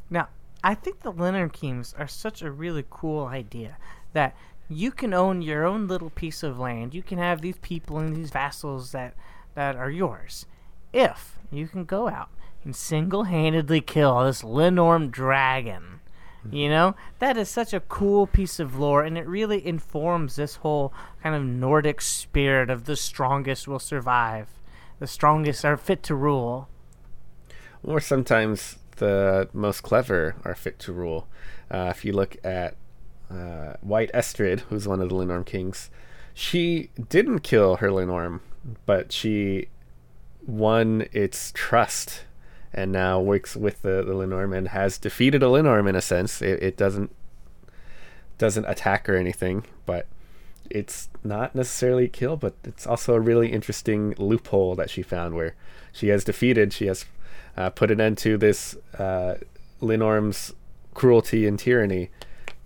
Now, 0.10 0.30
I 0.64 0.74
think 0.74 1.02
the 1.02 1.12
Linnorm 1.12 1.52
Kings 1.52 1.94
are 1.98 2.08
such 2.08 2.42
a 2.42 2.52
really 2.52 2.86
cool 2.90 3.26
idea 3.26 3.78
that 4.14 4.36
you 4.70 4.92
can 4.92 5.14
own 5.14 5.42
your 5.42 5.66
own 5.66 5.88
little 5.88 6.12
piece 6.12 6.44
of 6.44 6.60
land. 6.60 6.94
You 6.94 7.02
can 7.02 7.18
have 7.18 7.42
these 7.42 7.58
people 7.62 7.98
and 7.98 8.16
these 8.16 8.30
vassals 8.30 8.92
that, 8.92 9.16
that 9.56 9.76
are 9.76 9.90
yours 9.90 10.46
if 10.94 11.38
you 11.52 11.68
can 11.68 11.86
go 11.86 12.08
out 12.08 12.30
and 12.64 12.76
single-handedly 12.76 13.82
kill 13.82 14.24
this 14.24 14.42
Linnorm 14.42 15.12
dragon. 15.12 16.02
You 16.52 16.70
know, 16.70 16.96
that 17.20 17.38
is 17.38 17.50
such 17.50 17.74
a 17.74 17.82
cool 17.82 18.26
piece 18.26 18.60
of 18.60 18.80
lore, 18.80 19.04
and 19.04 19.18
it 19.18 19.28
really 19.28 19.66
informs 19.66 20.36
this 20.36 20.56
whole 20.56 20.94
kind 21.22 21.36
of 21.36 21.44
Nordic 21.44 22.00
spirit 22.00 22.70
of 22.70 22.86
the 22.86 22.96
strongest 22.96 23.68
will 23.68 23.80
survive, 23.80 24.48
the 25.00 25.08
strongest 25.08 25.66
are 25.66 25.76
fit 25.76 26.02
to 26.04 26.16
rule. 26.16 26.70
Or 27.84 28.00
sometimes 28.00 28.78
the 28.98 29.50
most 29.54 29.82
clever 29.82 30.36
are 30.46 30.56
fit 30.56 30.80
to 30.80 30.94
rule. 30.94 31.28
Uh, 31.70 31.88
if 31.90 32.06
you 32.06 32.14
look 32.14 32.38
at 32.44 32.76
uh, 33.30 33.74
White 33.82 34.12
Estrid, 34.14 34.62
who's 34.62 34.88
one 34.88 35.02
of 35.02 35.10
the 35.10 35.16
Linnorm 35.16 35.46
kings, 35.46 35.90
she 36.34 36.90
didn't 37.10 37.40
kill 37.40 37.78
her 37.78 37.90
Linnorm, 37.90 38.40
but 38.86 39.12
she 39.12 39.68
won 40.46 41.08
its 41.12 41.52
trust 41.54 42.24
and 42.74 42.92
now 42.92 43.20
works 43.20 43.56
with 43.56 43.82
the, 43.82 44.04
the 44.04 44.14
Linnorm 44.14 44.56
and 44.56 44.70
has 44.70 44.98
defeated 44.98 45.44
a 45.44 45.48
Linnorm 45.48 45.88
in 45.90 45.96
a 45.96 46.02
sense. 46.02 46.42
It, 46.42 46.62
it 46.62 46.78
doesn't 46.78 47.14
doesn't 48.38 48.66
attack 48.66 49.10
or 49.10 49.16
anything, 49.16 49.66
but 49.86 50.08
it's 50.70 51.10
not 51.24 51.54
necessarily 51.54 52.08
kill, 52.08 52.38
but 52.38 52.54
it's 52.64 52.88
also 52.88 53.14
a 53.14 53.20
really 53.20 53.52
interesting 53.52 54.16
loophole 54.18 54.76
that 54.76 54.90
she 54.90 55.02
found 55.02 55.36
where 55.36 55.56
she 55.92 56.08
has 56.08 56.24
defeated, 56.24 56.72
she 56.72 56.88
has 56.88 57.06
uh, 57.58 57.70
put 57.70 57.92
an 57.92 58.00
end 58.00 58.18
to 58.20 58.38
this 58.38 58.78
uh, 58.98 59.36
Linnorm's 59.82 60.54
cruelty 60.94 61.46
and 61.46 61.60
tyranny, 61.60 62.10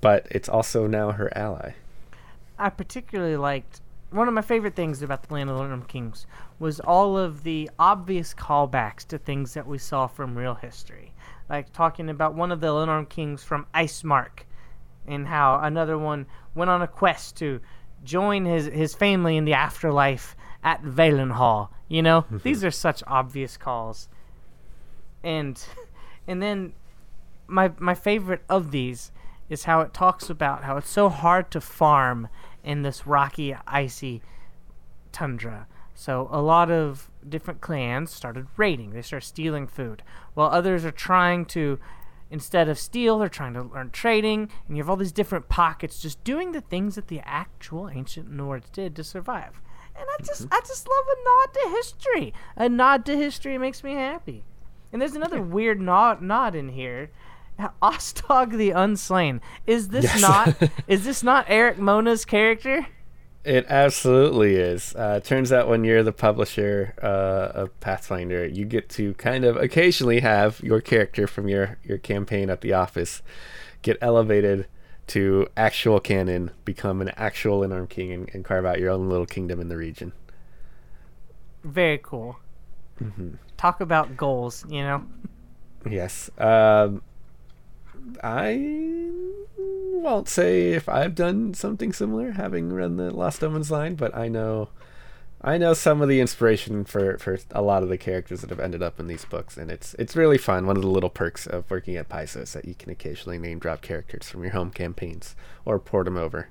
but 0.04 0.28
it's 0.30 0.50
also 0.50 0.86
now 0.86 1.12
her 1.12 1.36
ally. 1.36 1.72
I 2.60 2.70
particularly 2.70 3.38
liked 3.38 3.80
one 4.12 4.28
of 4.28 4.34
my 4.34 4.42
favorite 4.42 4.76
things 4.76 5.02
about 5.02 5.24
the 5.24 5.34
Land 5.34 5.50
of 5.50 5.58
the 5.58 5.64
Linnorm 5.64 5.88
Kings 5.88 6.28
was 6.60 6.80
all 6.82 7.18
of 7.18 7.44
the 7.44 7.70
obvious 7.80 8.34
callbacks 8.34 9.08
to 9.08 9.18
things 9.18 9.54
that 9.56 9.66
we 9.66 9.78
saw 9.78 10.06
from 10.06 10.38
real 10.38 10.54
history, 10.54 11.14
like 11.50 11.74
talking 11.74 12.10
about 12.10 12.36
one 12.36 12.52
of 12.52 12.60
the 12.60 12.68
Linnorm 12.68 13.08
Kings 13.10 13.44
from 13.44 13.66
Icemark, 13.74 14.46
and 15.08 15.26
how 15.26 15.60
another 15.64 15.98
one 15.98 16.28
went 16.54 16.70
on 16.70 16.82
a 16.82 16.88
quest 16.88 17.38
to 17.38 17.60
join 18.04 18.46
his 18.46 18.66
his 18.66 18.94
family 18.94 19.38
in 19.38 19.46
the 19.46 19.54
afterlife 19.54 20.36
at 20.64 20.84
Valenhall. 20.84 21.70
You 21.88 22.02
know, 22.02 22.26
these 22.44 22.64
are 22.64 22.72
such 22.72 23.04
obvious 23.08 23.56
calls, 23.56 24.10
and 25.24 25.64
and 26.28 26.42
then 26.42 26.74
my 27.48 27.72
my 27.80 27.96
favorite 27.96 28.44
of 28.50 28.72
these 28.72 29.12
is 29.54 29.64
how 29.64 29.80
it 29.82 29.94
talks 29.94 30.30
about 30.30 30.64
how 30.64 30.76
it's 30.76 30.90
so 30.90 31.08
hard 31.08 31.50
to 31.52 31.62
farm 31.62 32.28
in 32.64 32.82
this 32.82 33.08
rocky, 33.08 33.56
icy 33.66 34.22
tundra. 35.12 35.68
So 35.94 36.28
a 36.32 36.42
lot 36.42 36.72
of 36.72 37.10
different 37.28 37.62
clans 37.62 38.12
started 38.12 38.48
raiding. 38.58 38.90
They 38.90 39.02
started 39.02 39.26
stealing 39.26 39.68
food, 39.68 40.04
while 40.34 40.50
others 40.50 40.84
are 40.84 40.92
trying 40.92 41.46
to, 41.46 41.80
instead 42.32 42.68
of 42.68 42.80
steal, 42.80 43.20
they're 43.20 43.30
trying 43.30 43.54
to 43.54 43.62
learn 43.62 43.92
trading. 43.92 44.50
And 44.68 44.76
you 44.76 44.84
have 44.84 44.90
all 44.90 44.98
these 44.98 45.12
different 45.12 45.50
pockets 45.50 46.02
just 46.02 46.24
doing 46.24 46.52
the 46.52 46.62
things 46.62 46.96
that 46.96 47.08
the 47.08 47.22
actual 47.24 47.90
ancient 47.90 48.36
Nords 48.36 48.72
did 48.72 48.96
to 48.96 49.04
survive. 49.04 49.62
And 49.96 50.06
I 50.10 50.24
just, 50.24 50.46
mm-hmm. 50.46 50.54
I 50.54 50.62
just 50.62 50.88
love 50.88 51.06
a 51.08 51.24
nod 51.24 51.54
to 51.54 51.76
history. 51.76 52.34
A 52.56 52.68
nod 52.68 53.06
to 53.06 53.16
history 53.16 53.58
makes 53.60 53.84
me 53.84 53.94
happy. 53.94 54.44
And 54.92 55.02
there's 55.02 55.16
another 55.16 55.42
weird 55.42 55.80
nod, 55.80 56.22
nod 56.22 56.56
in 56.56 56.70
here. 56.70 57.12
Ostog 57.82 58.58
the 58.58 58.72
Unslain. 58.72 59.42
Is 59.68 59.90
this 59.90 60.06
Yes. 60.06 60.22
not? 60.22 60.72
is 60.88 61.06
this 61.06 61.24
not 61.24 61.46
Erik 61.50 61.78
Mona's 61.78 62.26
character? 62.26 62.88
It 63.44 63.66
absolutely 63.68 64.56
is. 64.56 64.96
Uh, 64.96 65.20
turns 65.20 65.52
out 65.52 65.68
when 65.68 65.84
you're 65.84 66.02
the 66.02 66.14
publisher 66.14 66.94
uh, 67.04 67.52
of 67.62 67.78
Pathfinder, 67.82 68.46
you 68.48 68.64
get 68.64 68.88
to 68.92 69.14
kind 69.16 69.44
of 69.44 69.58
occasionally 69.58 70.22
have 70.22 70.62
your 70.62 70.80
character 70.80 71.28
from 71.28 71.50
your, 71.50 71.78
your 71.84 71.98
campaign 71.98 72.50
at 72.50 72.62
the 72.62 72.72
office 72.72 73.22
get 73.82 73.98
elevated 74.02 74.66
to 75.08 75.46
actual 75.58 76.00
canon, 76.00 76.52
become 76.64 77.02
an 77.02 77.10
actual 77.18 77.60
Linnorm 77.60 77.90
king, 77.90 78.14
and, 78.14 78.30
and 78.34 78.46
carve 78.46 78.66
out 78.66 78.80
your 78.80 78.90
own 78.92 79.10
little 79.10 79.26
kingdom 79.26 79.60
in 79.60 79.68
the 79.68 79.76
region. 79.76 80.14
Very 81.66 82.00
cool. 82.02 82.40
Talk 83.58 83.82
about 83.82 84.16
goals, 84.16 84.66
you 84.70 84.82
know. 84.82 85.04
Yes. 85.90 86.30
Um, 86.38 87.02
I 88.24 89.10
won't 90.04 90.28
say 90.28 90.72
if 90.72 90.90
I've 90.90 91.16
done 91.16 91.54
something 91.54 91.94
similar, 91.94 92.32
having 92.32 92.72
run 92.72 92.98
the 92.98 93.12
Lost 93.12 93.44
Omens 93.44 93.72
line, 93.72 93.96
but 93.96 94.16
I 94.16 94.28
know, 94.28 94.70
I 95.42 95.58
know 95.58 95.74
some 95.74 96.02
of 96.02 96.10
the 96.10 96.20
inspiration 96.20 96.86
for 96.86 97.18
for 97.18 97.40
a 97.52 97.62
lot 97.62 97.84
of 97.84 97.90
the 97.90 97.98
characters 97.98 98.42
that 98.42 98.50
have 98.50 98.60
ended 98.60 98.84
up 98.84 99.00
in 99.00 99.08
these 99.08 99.26
books, 99.26 99.58
and 99.58 99.72
it's 99.72 99.94
it's 99.96 100.16
really 100.16 100.38
fun. 100.38 100.66
One 100.66 100.76
of 100.76 100.84
the 100.84 100.90
little 100.90 101.10
perks 101.10 101.48
of 101.48 101.70
working 101.70 101.96
at 101.96 102.10
Paizo 102.10 102.42
is 102.42 102.54
that 102.54 102.66
you 102.66 102.76
can 102.76 102.90
occasionally 102.90 103.38
name 103.38 103.60
drop 103.60 103.82
characters 103.82 104.30
from 104.30 104.44
your 104.44 104.52
home 104.52 104.72
campaigns 104.72 105.36
or 105.66 105.80
port 105.80 106.06
them 106.06 106.18
over. 106.18 106.50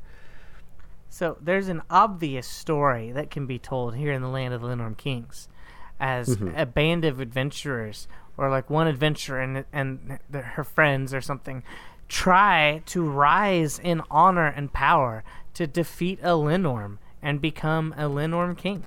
So 1.11 1.37
there's 1.43 1.69
an 1.69 1.83
obvious 1.91 2.47
story 2.47 3.13
that 3.13 3.31
can 3.31 3.47
be 3.47 3.59
told 3.59 3.97
here 3.97 4.13
in 4.13 4.23
the 4.23 4.29
land 4.29 4.55
of 4.55 4.63
the 4.63 4.69
Linnorm 4.69 4.97
Kings, 4.97 5.47
as 6.01 6.37
mm-hmm. 6.37 6.57
a 6.57 6.65
band 6.65 7.05
of 7.05 7.21
adventurers, 7.21 8.09
or 8.37 8.51
like 8.51 8.71
one 8.71 8.87
adventure 8.87 9.39
and 9.39 9.65
and 9.73 10.19
the, 10.31 10.41
her 10.43 10.65
friends 10.65 11.13
or 11.15 11.21
something, 11.21 11.63
try 12.09 12.83
to 12.87 13.03
rise 13.03 13.79
in 13.79 14.03
honor 14.11 14.47
and 14.47 14.73
power 14.73 15.25
to 15.55 15.67
defeat 15.67 16.19
a 16.23 16.31
Linnorm 16.31 16.99
and 17.23 17.41
become 17.41 17.95
a 17.97 18.05
Linnorm 18.05 18.57
king. 18.57 18.85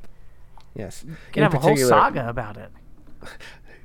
Yes, 0.76 1.04
You 1.08 1.16
can 1.32 1.44
have 1.44 1.54
a 1.54 1.60
whole 1.60 1.78
saga 1.78 2.28
about 2.30 2.58
it. 2.58 2.72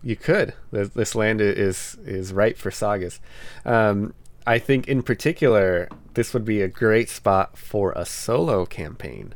You 0.02 0.17
could. 0.17 0.55
This, 0.71 0.88
this 0.88 1.14
land 1.14 1.43
is 1.43 1.99
is 2.07 2.33
ripe 2.33 2.57
for 2.57 2.71
sagas. 2.71 3.21
Um, 3.67 4.14
I 4.47 4.59
think, 4.59 4.88
in 4.88 5.02
particular, 5.02 5.88
this 6.14 6.33
would 6.33 6.47
be 6.47 6.62
a 6.62 6.69
great 6.69 7.11
spot 7.11 7.59
for 7.59 7.93
a 7.93 8.07
solo 8.07 8.64
campaign, 8.64 9.35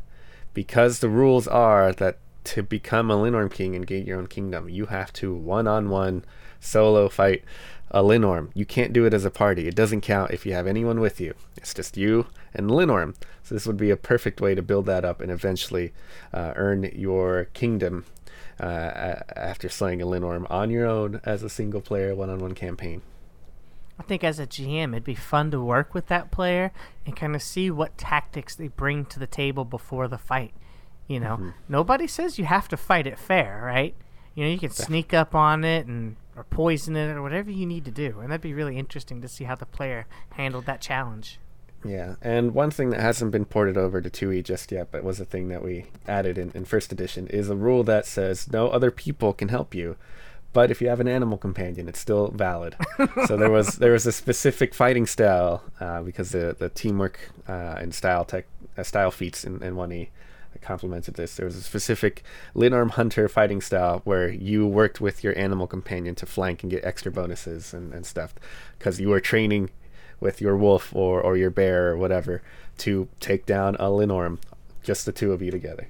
because 0.54 1.00
the 1.00 1.10
rules 1.10 1.46
are 1.46 1.92
that 1.92 2.16
to 2.44 2.62
become 2.62 3.10
a 3.10 3.16
Linnorm 3.16 3.52
king 3.52 3.74
and 3.74 3.86
gain 3.86 4.06
your 4.06 4.18
own 4.18 4.26
kingdom, 4.26 4.68
you 4.68 4.86
have 4.86 5.12
to 5.14 5.34
one-on-one 5.34 6.24
solo 6.60 7.08
fight 7.08 7.44
a 7.90 8.02
Linnorm. 8.02 8.50
You 8.54 8.66
can't 8.66 8.92
do 8.92 9.04
it 9.04 9.14
as 9.14 9.24
a 9.24 9.30
party. 9.30 9.68
It 9.68 9.76
doesn't 9.76 10.00
count 10.00 10.32
if 10.32 10.44
you 10.44 10.52
have 10.52 10.66
anyone 10.66 11.00
with 11.00 11.20
you. 11.20 11.34
It's 11.56 11.72
just 11.72 11.96
you 11.96 12.26
and 12.52 12.68
Linnorm. 12.68 13.14
So 13.42 13.54
this 13.54 13.66
would 13.66 13.76
be 13.76 13.90
a 13.90 13.96
perfect 13.96 14.40
way 14.40 14.54
to 14.54 14.62
build 14.62 14.86
that 14.86 15.04
up 15.04 15.20
and 15.20 15.30
eventually 15.30 15.92
uh, 16.32 16.54
earn 16.56 16.90
your 16.94 17.44
kingdom 17.54 18.04
uh, 18.58 18.64
after 19.36 19.68
slaying 19.68 20.02
a 20.02 20.06
Linnorm 20.06 20.50
on 20.50 20.70
your 20.70 20.86
own 20.86 21.20
as 21.24 21.42
a 21.42 21.48
single 21.48 21.80
player 21.80 22.14
one-on-one 22.14 22.54
campaign. 22.54 23.02
I 23.98 24.02
think 24.02 24.24
as 24.24 24.40
a 24.40 24.46
GM, 24.46 24.92
it'd 24.92 25.04
be 25.04 25.14
fun 25.14 25.52
to 25.52 25.60
work 25.60 25.94
with 25.94 26.06
that 26.08 26.32
player 26.32 26.72
and 27.06 27.14
kind 27.14 27.36
of 27.36 27.42
see 27.42 27.70
what 27.70 27.96
tactics 27.96 28.56
they 28.56 28.68
bring 28.68 29.04
to 29.06 29.20
the 29.20 29.26
table 29.26 29.64
before 29.64 30.08
the 30.08 30.18
fight. 30.18 30.52
You 31.06 31.20
know, 31.20 31.52
nobody 31.68 32.06
says 32.06 32.38
you 32.38 32.46
have 32.46 32.68
to 32.68 32.76
fight 32.76 33.06
it 33.06 33.18
fair, 33.18 33.60
right? 33.62 33.94
You 34.34 34.44
know, 34.44 34.50
you 34.50 34.58
can 34.58 34.70
sneak 34.70 35.12
up 35.12 35.34
on 35.34 35.64
it 35.64 35.86
and 35.86 36.16
or 36.36 36.44
poison 36.44 36.96
it 36.96 37.14
or 37.14 37.22
whatever 37.22 37.50
you 37.50 37.66
need 37.66 37.84
to 37.84 37.90
do, 37.90 38.20
and 38.20 38.30
that'd 38.30 38.40
be 38.40 38.54
really 38.54 38.78
interesting 38.78 39.20
to 39.22 39.28
see 39.28 39.44
how 39.44 39.54
the 39.54 39.66
player 39.66 40.06
handled 40.30 40.66
that 40.66 40.80
challenge. 40.80 41.38
Yeah, 41.84 42.14
and 42.22 42.54
one 42.54 42.70
thing 42.70 42.90
that 42.90 43.00
hasn't 43.00 43.30
been 43.30 43.44
ported 43.44 43.76
over 43.76 44.00
to 44.00 44.08
2e 44.08 44.42
just 44.42 44.72
yet, 44.72 44.88
but 44.90 45.04
was 45.04 45.20
a 45.20 45.24
thing 45.24 45.48
that 45.48 45.62
we 45.62 45.86
added 46.08 46.38
in, 46.38 46.50
in 46.54 46.64
first 46.64 46.92
edition, 46.92 47.26
is 47.26 47.50
a 47.50 47.56
rule 47.56 47.84
that 47.84 48.06
says 48.06 48.50
no 48.50 48.68
other 48.68 48.90
people 48.90 49.34
can 49.34 49.48
help 49.48 49.74
you. 49.74 49.96
But 50.54 50.70
if 50.70 50.80
you 50.80 50.88
have 50.88 51.00
an 51.00 51.08
animal 51.08 51.36
companion, 51.36 51.88
it's 51.88 51.98
still 51.98 52.28
valid. 52.28 52.76
so 53.26 53.36
there 53.36 53.50
was 53.50 53.74
there 53.78 53.92
was 53.92 54.06
a 54.06 54.12
specific 54.12 54.72
fighting 54.72 55.04
style 55.04 55.64
uh, 55.80 56.02
because 56.02 56.30
the 56.30 56.56
the 56.58 56.70
teamwork 56.70 57.18
uh, 57.48 57.76
and 57.78 57.92
style 57.92 58.24
tech 58.24 58.46
uh, 58.78 58.82
style 58.82 59.10
feats 59.10 59.44
in, 59.44 59.62
in 59.62 59.74
1e 59.74 60.08
complemented 60.60 61.14
this. 61.14 61.36
There 61.36 61.46
was 61.46 61.56
a 61.56 61.62
specific 61.62 62.22
Linnorm 62.54 62.90
Hunter 62.90 63.28
fighting 63.28 63.60
style 63.60 64.00
where 64.04 64.28
you 64.28 64.66
worked 64.66 65.00
with 65.00 65.24
your 65.24 65.36
animal 65.38 65.66
companion 65.66 66.14
to 66.16 66.26
flank 66.26 66.62
and 66.62 66.70
get 66.70 66.84
extra 66.84 67.10
bonuses 67.12 67.74
and, 67.74 67.92
and 67.92 68.06
stuff 68.06 68.34
because 68.78 69.00
you 69.00 69.08
were 69.08 69.20
training 69.20 69.70
with 70.20 70.40
your 70.40 70.56
wolf 70.56 70.94
or, 70.94 71.20
or 71.20 71.36
your 71.36 71.50
bear 71.50 71.90
or 71.90 71.96
whatever 71.96 72.42
to 72.78 73.08
take 73.20 73.46
down 73.46 73.74
a 73.76 73.84
Linnorm, 73.84 74.38
just 74.82 75.06
the 75.06 75.12
two 75.12 75.32
of 75.32 75.42
you 75.42 75.50
together. 75.50 75.88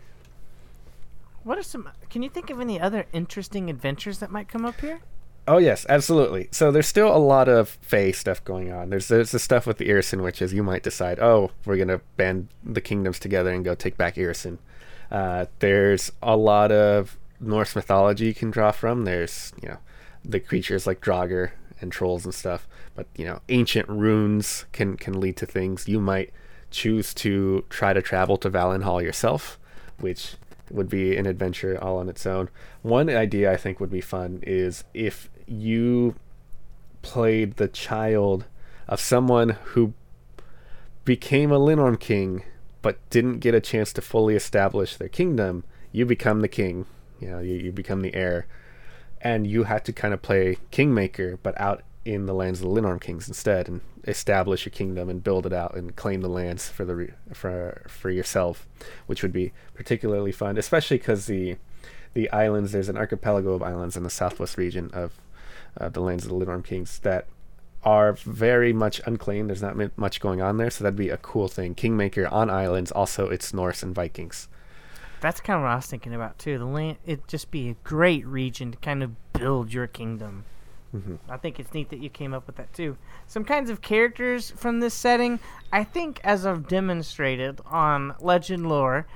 What 1.42 1.58
are 1.58 1.62
some? 1.62 1.90
Can 2.08 2.22
you 2.22 2.30
think 2.30 2.48
of 2.50 2.60
any 2.60 2.80
other 2.80 3.06
interesting 3.12 3.68
adventures 3.68 4.18
that 4.18 4.30
might 4.30 4.48
come 4.48 4.64
up 4.64 4.80
here? 4.80 5.00
Oh 5.46 5.58
yes, 5.58 5.84
absolutely. 5.88 6.48
So 6.52 6.70
there's 6.70 6.86
still 6.86 7.14
a 7.14 7.18
lot 7.18 7.48
of 7.48 7.68
Fey 7.82 8.12
stuff 8.12 8.42
going 8.44 8.72
on. 8.72 8.88
There's 8.88 9.08
there's 9.08 9.30
the 9.30 9.38
stuff 9.38 9.66
with 9.66 9.76
the 9.76 9.88
Irrisen 9.88 10.22
witches. 10.22 10.54
You 10.54 10.62
might 10.62 10.82
decide, 10.82 11.18
oh, 11.18 11.50
we're 11.66 11.76
gonna 11.76 12.00
band 12.16 12.48
the 12.62 12.80
kingdoms 12.80 13.18
together 13.18 13.52
and 13.52 13.64
go 13.64 13.74
take 13.74 13.98
back 13.98 14.14
Irrisen. 14.14 14.58
Uh, 15.10 15.46
there's 15.58 16.10
a 16.22 16.36
lot 16.36 16.72
of 16.72 17.18
Norse 17.40 17.76
mythology 17.76 18.26
you 18.26 18.34
can 18.34 18.50
draw 18.50 18.70
from. 18.70 19.04
There's 19.04 19.52
you 19.62 19.68
know 19.68 19.78
the 20.24 20.40
creatures 20.40 20.86
like 20.86 21.02
Draugr 21.02 21.50
and 21.80 21.92
trolls 21.92 22.24
and 22.24 22.34
stuff. 22.34 22.66
But 22.94 23.06
you 23.14 23.26
know 23.26 23.40
ancient 23.50 23.88
runes 23.88 24.64
can 24.72 24.96
can 24.96 25.20
lead 25.20 25.36
to 25.38 25.46
things. 25.46 25.86
You 25.88 26.00
might 26.00 26.32
choose 26.70 27.12
to 27.14 27.64
try 27.68 27.92
to 27.92 28.00
travel 28.00 28.38
to 28.38 28.50
Valenhall 28.50 29.02
yourself, 29.02 29.58
which 30.00 30.36
would 30.70 30.88
be 30.88 31.16
an 31.16 31.26
adventure 31.26 31.78
all 31.82 31.98
on 31.98 32.08
its 32.08 32.24
own. 32.24 32.48
One 32.80 33.10
idea 33.10 33.52
I 33.52 33.58
think 33.58 33.78
would 33.78 33.90
be 33.90 34.00
fun 34.00 34.40
is 34.42 34.84
if 34.94 35.28
you 35.46 36.14
played 37.02 37.56
the 37.56 37.68
child 37.68 38.46
of 38.88 39.00
someone 39.00 39.50
who 39.50 39.94
became 41.04 41.52
a 41.52 41.58
Linnorm 41.58 41.98
king 41.98 42.42
but 42.84 42.98
didn't 43.08 43.38
get 43.38 43.54
a 43.54 43.62
chance 43.62 43.94
to 43.94 44.02
fully 44.02 44.36
establish 44.36 44.96
their 44.96 45.08
kingdom, 45.08 45.64
you 45.90 46.04
become 46.04 46.40
the 46.40 46.48
king. 46.48 46.84
You 47.18 47.30
know, 47.30 47.38
you, 47.38 47.54
you 47.54 47.72
become 47.72 48.02
the 48.02 48.14
heir. 48.14 48.46
And 49.22 49.46
you 49.46 49.62
have 49.64 49.82
to 49.84 49.92
kind 49.94 50.12
of 50.12 50.20
play 50.20 50.58
kingmaker, 50.70 51.38
but 51.42 51.58
out 51.58 51.82
in 52.04 52.26
the 52.26 52.34
lands 52.34 52.60
of 52.60 52.68
the 52.68 52.78
Linnorm 52.78 53.00
kings 53.00 53.26
instead, 53.26 53.68
and 53.68 53.80
establish 54.06 54.66
your 54.66 54.70
kingdom 54.70 55.08
and 55.08 55.24
build 55.24 55.46
it 55.46 55.52
out 55.54 55.74
and 55.74 55.96
claim 55.96 56.20
the 56.20 56.28
lands 56.28 56.68
for 56.68 56.84
the 56.84 56.94
re- 56.94 57.14
for 57.32 57.86
for 57.88 58.10
yourself, 58.10 58.68
which 59.06 59.22
would 59.22 59.32
be 59.32 59.52
particularly 59.72 60.30
fun, 60.30 60.58
especially 60.58 60.98
because 60.98 61.24
the 61.24 61.56
the 62.12 62.30
islands 62.32 62.72
there's 62.72 62.90
an 62.90 62.98
archipelago 62.98 63.54
of 63.54 63.62
islands 63.62 63.96
in 63.96 64.02
the 64.02 64.10
southwest 64.10 64.58
region 64.58 64.90
of 64.92 65.12
uh, 65.80 65.88
the 65.88 66.00
lands 66.00 66.24
of 66.24 66.30
the 66.30 66.36
Linnorm 66.36 66.64
kings 66.64 66.98
that 67.00 67.26
are 67.82 68.14
very 68.14 68.72
much 68.72 69.00
unclaimed. 69.06 69.50
There's 69.50 69.62
not 69.62 69.76
much 69.98 70.20
going 70.20 70.40
on 70.40 70.56
there, 70.56 70.70
so 70.70 70.84
that'd 70.84 70.96
be 70.96 71.10
a 71.10 71.18
cool 71.18 71.48
thing. 71.48 71.74
Kingmaker 71.74 72.26
on 72.28 72.50
islands, 72.50 72.90
also 72.90 73.28
it's 73.28 73.52
Norse 73.52 73.82
and 73.82 73.94
Vikings. 73.94 74.48
That's 75.20 75.40
kind 75.40 75.56
of 75.56 75.62
what 75.62 75.70
I 75.70 75.76
was 75.76 75.86
thinking 75.86 76.14
about 76.14 76.38
too. 76.38 76.58
The 76.58 76.64
land, 76.64 76.98
it'd 77.06 77.28
just 77.28 77.50
be 77.50 77.70
a 77.70 77.76
great 77.84 78.26
region 78.26 78.72
to 78.72 78.78
kind 78.78 79.02
of 79.02 79.32
build 79.32 79.72
your 79.72 79.86
kingdom. 79.86 80.44
Mm-hmm. 80.94 81.16
I 81.28 81.36
think 81.38 81.58
it's 81.58 81.74
neat 81.74 81.90
that 81.90 81.98
you 81.98 82.08
came 82.08 82.32
up 82.32 82.46
with 82.46 82.56
that 82.56 82.72
too. 82.72 82.96
Some 83.26 83.44
kinds 83.44 83.68
of 83.68 83.80
characters 83.80 84.50
from 84.50 84.80
this 84.80 84.94
setting. 84.94 85.40
I 85.72 85.82
think, 85.82 86.20
as 86.22 86.46
I've 86.46 86.68
demonstrated 86.68 87.60
on 87.66 88.14
Legend 88.20 88.68
Lore, 88.68 89.06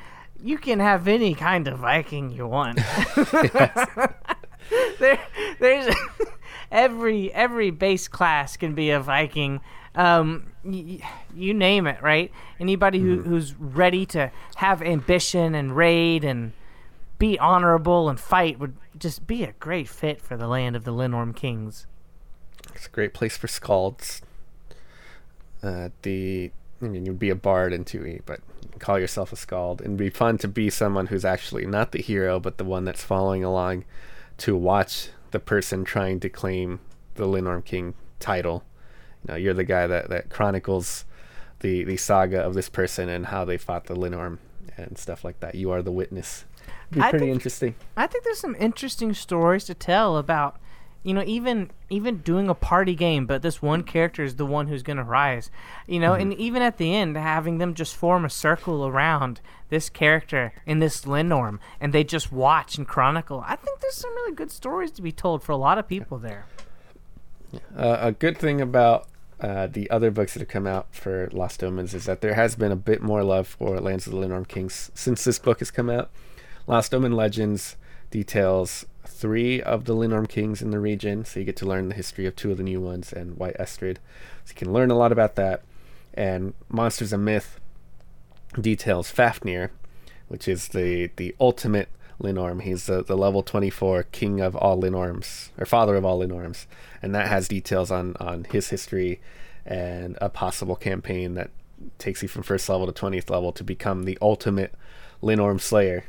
you 0.42 0.58
can 0.58 0.80
have 0.80 1.06
any 1.06 1.34
kind 1.34 1.68
of 1.68 1.78
Viking 1.78 2.30
you 2.30 2.46
want. 2.46 2.76
there, 4.98 5.20
there's 5.60 5.94
every 6.70 7.32
every 7.32 7.70
base 7.70 8.08
class 8.08 8.56
can 8.56 8.74
be 8.74 8.90
a 8.90 9.00
Viking. 9.00 9.60
Um, 9.94 10.52
y- 10.64 11.00
you 11.34 11.54
name 11.54 11.86
it, 11.86 12.00
right? 12.02 12.30
Anybody 12.60 13.00
who, 13.00 13.18
Mm-hmm. 13.18 13.28
who's 13.28 13.54
ready 13.54 14.06
to 14.06 14.30
have 14.56 14.80
ambition 14.82 15.54
and 15.54 15.74
raid 15.76 16.24
and 16.24 16.52
be 17.18 17.38
honorable 17.38 18.08
and 18.08 18.20
fight 18.20 18.58
would 18.60 18.76
just 18.96 19.26
be 19.26 19.42
a 19.42 19.52
great 19.58 19.88
fit 19.88 20.20
for 20.22 20.36
the 20.36 20.46
land 20.46 20.76
of 20.76 20.84
the 20.84 20.92
Linnorm 20.92 21.34
Kings. 21.34 21.86
It's 22.74 22.86
a 22.86 22.90
great 22.90 23.12
place 23.12 23.36
for 23.36 23.48
skalds. 23.48 24.20
Uh, 25.62 25.88
the 26.02 26.52
I 26.80 26.84
mean, 26.84 27.04
you'd 27.06 27.18
be 27.18 27.30
a 27.30 27.34
bard 27.34 27.72
in 27.72 27.84
2e, 27.84 28.20
but 28.24 28.38
call 28.78 29.00
yourself 29.00 29.32
a 29.32 29.36
skald. 29.36 29.80
And 29.80 29.88
it'd 29.94 29.96
be 29.98 30.10
fun 30.10 30.38
to 30.38 30.46
be 30.48 30.70
someone 30.70 31.06
who's 31.08 31.24
actually 31.24 31.66
not 31.66 31.90
the 31.90 32.00
hero, 32.00 32.38
but 32.38 32.58
the 32.58 32.64
one 32.64 32.84
that's 32.84 33.02
following 33.02 33.42
along 33.42 33.84
to 34.38 34.54
watch 34.54 35.08
the 35.30 35.40
person 35.40 35.84
trying 35.84 36.20
to 36.20 36.28
claim 36.28 36.80
the 37.14 37.26
Linnorm 37.26 37.64
King 37.64 37.94
title. 38.20 38.64
You 39.26 39.32
know, 39.32 39.36
you're 39.36 39.54
the 39.54 39.64
guy 39.64 39.86
that, 39.86 40.08
that 40.10 40.30
chronicles 40.30 41.04
the, 41.60 41.84
the 41.84 41.96
saga 41.96 42.40
of 42.40 42.54
this 42.54 42.68
person 42.68 43.08
and 43.08 43.26
how 43.26 43.44
they 43.44 43.58
fought 43.58 43.86
the 43.86 43.96
Linnorm 43.96 44.38
and 44.76 44.96
stuff 44.96 45.24
like 45.24 45.40
that. 45.40 45.54
You 45.54 45.70
are 45.72 45.82
the 45.82 45.90
witness. 45.92 46.44
Be 46.90 47.00
I 47.00 47.10
pretty 47.10 47.26
think- 47.26 47.34
interesting. 47.34 47.74
I 47.96 48.06
think 48.06 48.24
there's 48.24 48.38
some 48.38 48.56
interesting 48.58 49.12
stories 49.14 49.64
to 49.64 49.74
tell 49.74 50.16
about, 50.16 50.58
you 51.02 51.14
know, 51.14 51.22
even 51.26 51.70
even 51.88 52.18
doing 52.18 52.48
a 52.48 52.54
party 52.54 52.94
game, 52.94 53.26
but 53.26 53.42
this 53.42 53.62
one 53.62 53.82
character 53.82 54.22
is 54.22 54.36
the 54.36 54.46
one 54.46 54.66
who's 54.66 54.82
going 54.82 54.96
to 54.96 55.04
rise. 55.04 55.50
You 55.86 56.00
know, 56.00 56.14
and 56.14 56.34
even 56.34 56.60
at 56.62 56.76
the 56.76 56.94
end, 56.94 57.16
having 57.16 57.58
them 57.58 57.74
just 57.74 57.94
form 57.94 58.24
a 58.24 58.30
circle 58.30 58.86
around 58.86 59.40
this 59.68 59.88
character 59.88 60.52
in 60.66 60.80
this 60.80 61.02
Linnorm, 61.02 61.58
and 61.80 61.92
they 61.92 62.04
just 62.04 62.32
watch 62.32 62.76
and 62.76 62.86
chronicle. 62.86 63.44
I 63.46 63.56
think 63.56 63.80
there's 63.80 63.94
some 63.94 64.14
really 64.14 64.34
good 64.34 64.50
stories 64.50 64.90
to 64.92 65.02
be 65.02 65.12
told 65.12 65.42
for 65.42 65.52
a 65.52 65.56
lot 65.56 65.78
of 65.78 65.86
people 65.86 66.18
there. 66.18 66.46
Uh, 67.76 67.98
a 68.00 68.12
good 68.12 68.36
thing 68.36 68.60
about 68.60 69.08
uh, 69.40 69.66
the 69.68 69.88
other 69.90 70.10
books 70.10 70.34
that 70.34 70.40
have 70.40 70.48
come 70.48 70.66
out 70.66 70.88
for 70.90 71.28
Lost 71.32 71.62
Omens 71.62 71.94
is 71.94 72.04
that 72.06 72.20
there 72.20 72.34
has 72.34 72.56
been 72.56 72.72
a 72.72 72.76
bit 72.76 73.02
more 73.02 73.22
love 73.22 73.46
for 73.46 73.80
Lands 73.80 74.06
of 74.06 74.12
the 74.12 74.18
Linnorm 74.18 74.48
Kings 74.48 74.90
since 74.94 75.24
this 75.24 75.38
book 75.38 75.60
has 75.60 75.70
come 75.70 75.88
out. 75.88 76.10
Lost 76.66 76.92
Omen 76.92 77.12
Legends 77.12 77.76
details 78.10 78.84
three 79.18 79.60
of 79.60 79.84
the 79.84 79.94
Linnorm 79.94 80.28
Kings 80.28 80.62
in 80.62 80.70
the 80.70 80.78
region, 80.78 81.24
so 81.24 81.40
you 81.40 81.46
get 81.46 81.56
to 81.56 81.66
learn 81.66 81.88
the 81.88 81.94
history 81.94 82.24
of 82.24 82.36
two 82.36 82.52
of 82.52 82.56
the 82.56 82.62
new 82.62 82.80
ones 82.80 83.12
and 83.12 83.36
White 83.36 83.56
Estrid. 83.58 83.96
So 84.44 84.50
you 84.50 84.54
can 84.54 84.72
learn 84.72 84.92
a 84.92 84.96
lot 84.96 85.10
about 85.10 85.34
that. 85.34 85.62
And 86.14 86.54
Monsters 86.68 87.12
of 87.12 87.20
Myth 87.20 87.58
details 88.60 89.10
Fafnir, 89.10 89.72
which 90.28 90.46
is 90.46 90.68
the, 90.68 91.10
the 91.16 91.34
ultimate 91.40 91.88
Linnorm. 92.22 92.62
He's 92.62 92.86
the, 92.86 93.02
the 93.02 93.16
level 93.16 93.42
24 93.42 94.04
king 94.04 94.40
of 94.40 94.54
all 94.54 94.80
Linnorms, 94.80 95.50
or 95.58 95.66
father 95.66 95.96
of 95.96 96.04
all 96.04 96.20
Linnorms. 96.20 96.66
And 97.02 97.14
that 97.14 97.28
has 97.28 97.48
details 97.48 97.90
on, 97.90 98.16
on 98.20 98.44
his 98.44 98.70
history 98.70 99.20
and 99.66 100.16
a 100.20 100.28
possible 100.28 100.76
campaign 100.76 101.34
that 101.34 101.50
takes 101.98 102.22
you 102.22 102.28
from 102.28 102.42
first 102.42 102.68
level 102.68 102.90
to 102.90 102.92
20th 102.92 103.30
level 103.30 103.52
to 103.52 103.64
become 103.64 104.04
the 104.04 104.18
ultimate 104.22 104.74
Linnorm 105.22 105.60
Slayer. 105.60 106.04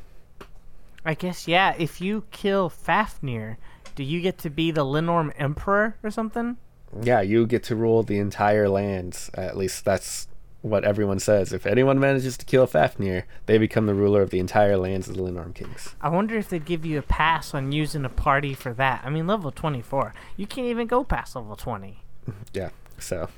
I 1.05 1.13
guess 1.13 1.47
yeah. 1.47 1.75
If 1.77 2.01
you 2.01 2.25
kill 2.31 2.69
Fafnir, 2.69 3.57
do 3.95 4.03
you 4.03 4.21
get 4.21 4.37
to 4.39 4.49
be 4.49 4.71
the 4.71 4.85
Linnorm 4.85 5.31
Emperor 5.37 5.97
or 6.03 6.11
something? 6.11 6.57
Yeah, 7.01 7.21
you 7.21 7.45
get 7.45 7.63
to 7.63 7.75
rule 7.75 8.03
the 8.03 8.17
entire 8.17 8.67
lands. 8.67 9.29
At 9.33 9.57
least 9.57 9.85
that's 9.85 10.27
what 10.61 10.83
everyone 10.83 11.19
says. 11.19 11.53
If 11.53 11.65
anyone 11.65 11.99
manages 11.99 12.37
to 12.37 12.45
kill 12.45 12.67
Fafnir, 12.67 13.25
they 13.45 13.57
become 13.57 13.85
the 13.85 13.93
ruler 13.93 14.21
of 14.21 14.29
the 14.29 14.39
entire 14.39 14.77
lands 14.77 15.07
of 15.07 15.15
the 15.15 15.21
Linnorm 15.23 15.55
Kings. 15.55 15.95
I 16.01 16.09
wonder 16.09 16.37
if 16.37 16.49
they'd 16.49 16.65
give 16.65 16.85
you 16.85 16.99
a 16.99 17.03
pass 17.03 17.53
on 17.53 17.71
using 17.71 18.05
a 18.05 18.09
party 18.09 18.53
for 18.53 18.73
that. 18.73 19.01
I 19.05 19.09
mean, 19.09 19.27
level 19.27 19.51
24. 19.51 20.13
You 20.35 20.47
can't 20.47 20.67
even 20.67 20.87
go 20.87 21.03
past 21.03 21.35
level 21.35 21.55
20. 21.55 22.03
Yeah, 22.53 22.69
so 22.99 23.29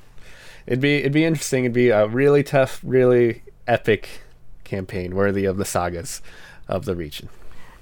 it'd 0.67 0.81
be 0.81 0.97
it'd 0.97 1.13
be 1.13 1.23
interesting. 1.23 1.63
It'd 1.63 1.73
be 1.73 1.89
a 1.89 2.07
really 2.07 2.43
tough, 2.43 2.81
really 2.83 3.43
epic 3.65 4.23
campaign 4.65 5.15
worthy 5.15 5.45
of 5.45 5.55
the 5.55 5.63
sagas 5.63 6.21
of 6.67 6.83
the 6.83 6.95
region. 6.95 7.29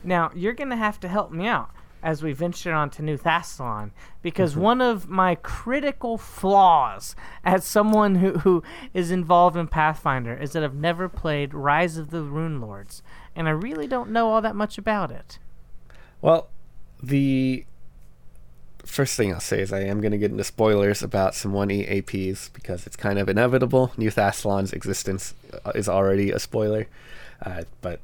Now, 0.04 0.32
you're 0.34 0.54
going 0.54 0.70
to 0.70 0.76
have 0.76 1.00
to 1.02 1.08
help 1.08 1.32
me 1.32 1.46
out 1.48 1.72
as 2.02 2.24
we 2.24 2.32
venture 2.32 2.74
onto 2.74 3.04
New 3.04 3.18
Thassilon 3.18 3.92
because 4.22 4.54
Mm-hmm. 4.54 4.62
one 4.62 4.82
of 4.82 5.10
my 5.10 5.36
critical 5.36 6.18
flaws 6.18 7.16
as 7.44 7.66
someone 7.66 8.16
who, 8.16 8.40
who 8.40 8.64
is 8.94 9.12
involved 9.12 9.58
in 9.58 9.68
Pathfinder 9.68 10.34
is 10.36 10.54
that 10.54 10.64
I've 10.64 10.76
never 10.76 11.10
played 11.10 11.54
Rise 11.54 11.98
of 11.98 12.10
the 12.10 12.22
Rune 12.22 12.62
Lords, 12.62 13.04
and 13.36 13.48
I 13.48 13.52
really 13.52 13.88
don't 13.88 14.12
know 14.12 14.30
all 14.30 14.42
that 14.42 14.56
much 14.56 14.78
about 14.78 15.12
it. 15.12 15.40
Well, 16.22 16.48
the 17.04 17.66
first 18.86 19.16
thing 19.18 19.34
I'll 19.34 19.40
say 19.40 19.62
is 19.62 19.72
I 19.74 19.82
am 19.82 20.02
going 20.02 20.14
to 20.14 20.18
get 20.18 20.32
into 20.32 20.44
spoilers 20.44 21.04
about 21.04 21.36
some 21.36 21.52
1E 21.52 22.02
APs 22.02 22.52
because 22.54 22.88
it's 22.88 22.96
kind 22.96 23.20
of 23.20 23.30
inevitable. 23.30 23.92
New 23.98 24.10
Thassilon's 24.10 24.74
existence 24.74 25.34
uh, 25.66 25.72
is 25.76 25.88
already 25.90 26.32
a 26.32 26.40
spoiler, 26.40 26.88
uh, 27.46 27.64
but 27.82 28.00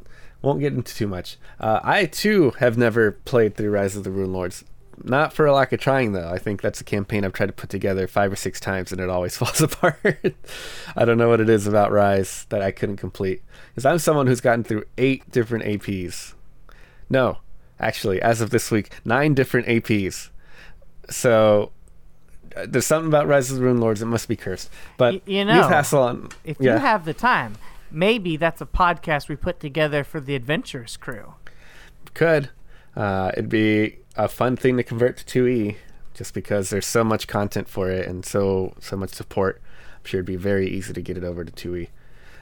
won't 0.45 0.59
get 0.59 0.73
into 0.73 0.93
too 0.95 1.07
much. 1.07 1.37
Uh, 1.59 1.79
I 1.83 2.05
too 2.05 2.51
have 2.59 2.77
never 2.77 3.11
played 3.11 3.55
through 3.55 3.71
Rise 3.71 3.95
of 3.95 4.03
the 4.03 4.11
Rune 4.11 4.31
Lords. 4.31 4.63
Not 5.03 5.33
for 5.33 5.45
a 5.45 5.53
lack 5.53 5.73
of 5.73 5.81
trying, 5.81 6.13
though. 6.13 6.29
I 6.29 6.37
think 6.37 6.61
that's 6.61 6.79
a 6.79 6.85
campaign 6.85 7.25
I've 7.25 7.33
tried 7.33 7.47
to 7.47 7.53
put 7.53 7.69
together 7.69 8.07
five 8.07 8.31
or 8.31 8.37
six 8.37 8.61
times 8.61 8.91
and 8.93 9.01
it 9.01 9.09
always 9.09 9.35
falls 9.41 9.59
apart. 9.61 10.35
I 10.95 11.03
don't 11.03 11.17
know 11.17 11.27
what 11.27 11.41
it 11.41 11.49
is 11.49 11.67
about 11.67 11.91
Rise 11.91 12.45
that 12.49 12.61
I 12.61 12.71
couldn't 12.71 12.97
complete. 12.97 13.41
Because 13.71 13.85
I'm 13.85 13.99
someone 13.99 14.27
who's 14.27 14.39
gotten 14.39 14.63
through 14.63 14.85
eight 14.97 15.29
different 15.31 15.65
APs. 15.65 16.33
No, 17.09 17.39
actually, 17.79 18.21
as 18.21 18.39
of 18.39 18.51
this 18.51 18.71
week, 18.71 18.89
nine 19.03 19.33
different 19.33 19.67
APs. 19.67 20.29
So 21.09 21.71
uh, 22.55 22.65
there's 22.67 22.85
something 22.85 23.07
about 23.09 23.27
Rise 23.27 23.51
of 23.51 23.57
the 23.57 23.63
Rune 23.63 23.79
Lords. 23.79 23.99
that 23.99 24.05
must 24.05 24.27
be 24.29 24.35
cursed. 24.37 24.69
But 24.97 25.27
you 25.27 25.43
know, 25.43 25.67
Thassilon, 25.69 26.31
If 26.45 26.57
yeah, 26.59 26.75
you 26.75 26.79
have 26.79 27.03
the 27.05 27.13
time, 27.13 27.57
maybe 27.91 28.37
that's 28.37 28.61
a 28.61 28.65
podcast 28.65 29.29
we 29.29 29.35
put 29.35 29.59
together 29.59 30.03
for 30.03 30.19
the 30.19 30.35
Adventurous 30.35 30.97
crew. 30.97 31.35
could. 32.13 32.49
Uh, 32.95 33.31
it'd 33.33 33.49
be 33.49 33.97
a 34.15 34.27
fun 34.27 34.55
thing 34.55 34.77
to 34.77 34.83
convert 34.83 35.17
to 35.17 35.43
2e, 35.43 35.75
just 36.13 36.33
because 36.33 36.69
there's 36.69 36.85
so 36.85 37.03
much 37.03 37.27
content 37.27 37.67
for 37.67 37.89
it 37.89 38.07
and 38.07 38.25
so 38.25 38.73
so 38.79 38.95
much 38.95 39.09
support. 39.11 39.61
I'm 39.97 40.05
sure 40.05 40.19
it'd 40.19 40.25
be 40.25 40.37
very 40.37 40.69
easy 40.69 40.93
to 40.93 41.01
get 41.01 41.17
it 41.17 41.23
over 41.23 41.43
to 41.43 41.51
2e. 41.51 41.89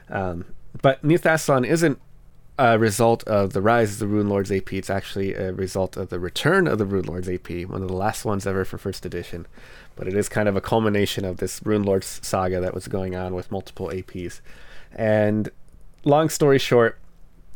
Um, 0.10 0.46
but 0.82 1.04
New 1.04 1.18
Thassilon 1.18 1.66
isn't 1.66 2.00
a 2.58 2.78
result 2.78 3.24
of 3.24 3.54
the 3.54 3.62
rise 3.62 3.94
of 3.94 4.00
the 4.00 4.08
Rune 4.08 4.30
Lords 4.30 4.52
AP. 4.52 4.74
It's 4.74 4.90
actually 4.90 5.34
a 5.34 5.52
result 5.54 5.98
of 5.98 6.10
the 6.10 6.20
return 6.20 6.68
of 6.68 6.78
the 6.78 6.86
Rune 6.86 7.06
Lords 7.06 7.28
AP, 7.28 7.50
one 7.68 7.82
of 7.82 7.88
the 7.88 7.96
last 7.96 8.26
ones 8.26 8.46
ever 8.46 8.64
for 8.64 8.78
first 8.78 9.06
edition. 9.06 9.48
But 9.96 10.08
it 10.08 10.16
is 10.16 10.30
kind 10.30 10.48
of 10.48 10.56
a 10.56 10.62
culmination 10.62 11.26
of 11.26 11.38
this 11.38 11.62
Rune 11.64 11.84
Lords 11.84 12.20
saga 12.22 12.60
that 12.62 12.74
was 12.74 12.88
going 12.88 13.16
on 13.16 13.34
with 13.34 13.52
multiple 13.52 13.90
APs. 13.90 14.42
And 14.94 15.50
long 16.04 16.30
story 16.30 16.60
short, 16.60 17.00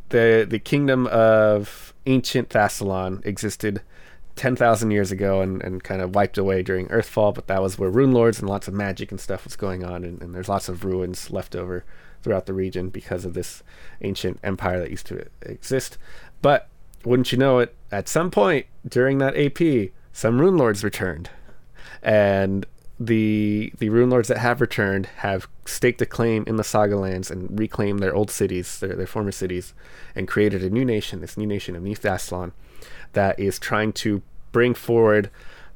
the 0.10 0.45
the 0.49 0.60
kingdom 0.60 1.05
of 1.07 1.93
ancient 2.05 2.49
Thassilon 2.49 3.23
existed 3.25 3.81
10,000 4.36 4.91
years 4.91 5.12
ago 5.12 5.41
and, 5.41 5.62
and 5.63 5.83
kind 5.83 6.01
of 6.01 6.15
wiped 6.15 6.38
away 6.38 6.62
during 6.62 6.88
Earthfall, 6.88 7.33
but 7.33 7.47
that 7.47 7.62
was 7.62 7.77
where 7.77 7.89
rune 7.89 8.12
lords 8.12 8.39
and 8.39 8.47
lots 8.47 8.67
of 8.67 8.73
magic 8.73 9.12
and 9.12 9.19
stuff 9.19 9.43
was 9.43 9.55
going 9.55 9.83
on, 9.83 10.03
and, 10.03 10.21
and 10.21 10.33
there's 10.33 10.47
lots 10.47 10.69
of 10.69 10.86
ruins 10.86 11.31
left 11.31 11.55
over 11.55 11.83
throughout 12.21 12.45
the 12.45 12.53
region 12.53 12.89
because 12.89 13.25
of 13.25 13.34
this 13.34 13.63
ancient 14.01 14.39
empire 14.43 14.80
that 14.80 14.91
used 14.91 15.06
to 15.08 15.27
exist. 15.41 15.97
But 16.41 16.67
wouldn't 17.06 17.32
you 17.32 17.38
know 17.38 17.60
it, 17.60 17.75
at 17.91 18.08
some 18.08 18.32
point 18.32 18.65
during 18.88 19.17
that 19.19 19.38
AP, 19.38 19.91
some 20.12 20.39
rune 20.39 20.58
lords 20.58 20.84
returned. 20.84 21.30
And 22.01 22.65
the 22.99 23.71
the 23.77 23.89
rune 23.89 24.10
lords 24.10 24.27
that 24.27 24.39
have 24.39 24.60
returned 24.60 25.06
have 25.17 25.47
staked 25.65 26.01
a 26.01 26.06
claim 26.06 26.43
in 26.47 26.56
the 26.56 26.63
saga 26.63 26.97
lands 26.97 27.30
and 27.30 27.60
reclaimed 27.60 27.99
their 27.99 28.15
old 28.15 28.32
cities, 28.32 28.80
their, 28.80 28.95
their 28.95 29.08
former 29.08 29.32
cities, 29.32 29.73
and 30.15 30.27
created 30.27 30.63
a 30.63 30.69
new 30.69 30.84
nation, 30.84 31.21
this 31.21 31.38
new 31.38 31.45
nation 31.45 31.75
of 31.75 31.84
New 31.84 31.95
Thassilon, 31.95 32.53
that 33.13 33.39
is 33.39 33.60
trying 33.60 33.93
to 33.93 34.21
bring 34.51 34.73
forward 34.73 35.30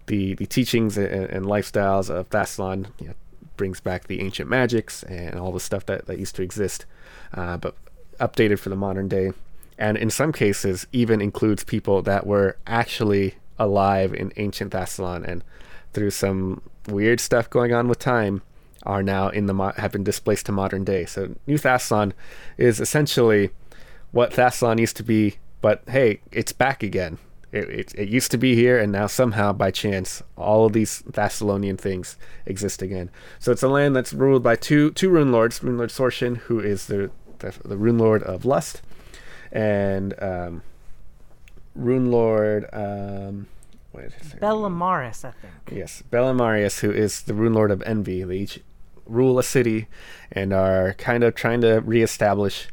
the 0.08 0.34
the 0.36 0.48
teachings 0.48 0.98
and, 0.98 1.08
and 1.08 1.46
lifestyles 1.46 2.10
of 2.10 2.30
Thassilon. 2.30 2.88
You 3.00 3.10
know, 3.10 3.14
brings 3.62 3.80
back 3.80 4.08
the 4.08 4.22
ancient 4.22 4.50
magics 4.50 5.04
and 5.04 5.40
all 5.40 5.52
the 5.52 5.60
stuff 5.60 5.86
that, 5.86 6.08
that 6.08 6.18
used 6.18 6.36
to 6.36 6.42
exist, 6.42 6.88
uh, 7.36 7.58
but 7.58 7.76
updated 8.20 8.58
for 8.58 8.70
the 8.70 8.76
modern 8.76 9.08
day. 9.08 9.34
And 9.78 9.98
in 9.98 10.10
some 10.10 10.34
cases, 10.34 10.88
even 10.92 11.22
includes 11.22 11.64
people 11.64 12.02
that 12.02 12.26
were 12.26 12.58
actually 12.66 13.36
alive 13.60 14.16
in 14.16 14.34
ancient 14.38 14.74
Thassilon 14.74 15.24
and 15.28 15.44
through 15.94 16.10
some 16.10 16.64
weird 16.88 17.20
stuff 17.20 17.52
going 17.52 17.72
on 17.72 17.88
with 17.88 18.00
time 18.00 18.42
are 18.82 19.04
now 19.04 19.30
in 19.30 19.46
the 19.46 19.54
mo- 19.54 19.74
have 19.78 19.92
been 19.92 20.04
displaced 20.04 20.48
to 20.48 20.52
modern 20.52 20.84
day. 20.84 21.06
So 21.06 21.36
New 21.46 21.60
Thassilon 21.60 22.14
is 22.58 22.80
essentially 22.80 23.52
what 24.12 24.32
Thassilon 24.32 24.80
used 24.80 24.98
to 24.98 25.04
be, 25.04 25.36
but 25.62 25.84
hey, 25.88 26.22
it's 26.32 26.52
back 26.52 26.82
again. 26.82 27.20
It, 27.52 27.70
it, 27.70 27.96
it 27.96 28.10
used 28.10 28.32
to 28.32 28.38
be 28.38 28.56
here, 28.56 28.80
and 28.80 28.92
now 28.92 29.08
somehow, 29.08 29.52
by 29.52 29.72
chance, 29.72 30.24
all 30.38 30.66
of 30.66 30.74
these 30.74 31.02
Thassilonian 31.04 31.78
things 31.78 32.18
exist 32.46 32.82
again. 32.82 33.10
So 33.40 33.52
it's 33.52 33.64
a 33.64 33.68
land 33.68 33.96
that's 33.96 34.14
ruled 34.14 34.42
by 34.42 34.56
two 34.56 34.92
two 34.92 35.10
rune 35.10 35.32
lords: 35.32 35.62
Rune 35.62 35.78
Lord 35.78 35.90
Sorshen, 35.90 36.38
who 36.38 36.60
is 36.60 36.88
the 36.88 37.12
the, 37.40 37.54
the 37.66 37.78
rune 37.78 37.98
lord 37.98 38.24
of 38.24 38.46
lust, 38.46 38.82
and 39.52 40.14
um, 40.22 40.64
rune 41.76 42.10
lord. 42.10 42.68
Um, 42.72 43.48
what 43.92 44.06
is 44.06 44.14
I 45.26 45.32
think. 45.32 45.78
Yes, 45.78 46.04
Belimarius, 46.10 46.80
who 46.80 46.92
is 46.92 47.24
the 47.24 47.34
rune 47.34 47.54
lord 47.54 47.72
of 47.72 47.82
envy. 47.84 48.24
They 48.24 48.38
each 48.38 48.60
rule 49.06 49.38
a 49.38 49.44
city 49.44 49.88
and 50.32 50.54
are 50.54 50.94
kind 50.94 51.24
of 51.24 51.36
trying 51.36 51.60
to 51.62 51.82
reestablish 51.82 52.70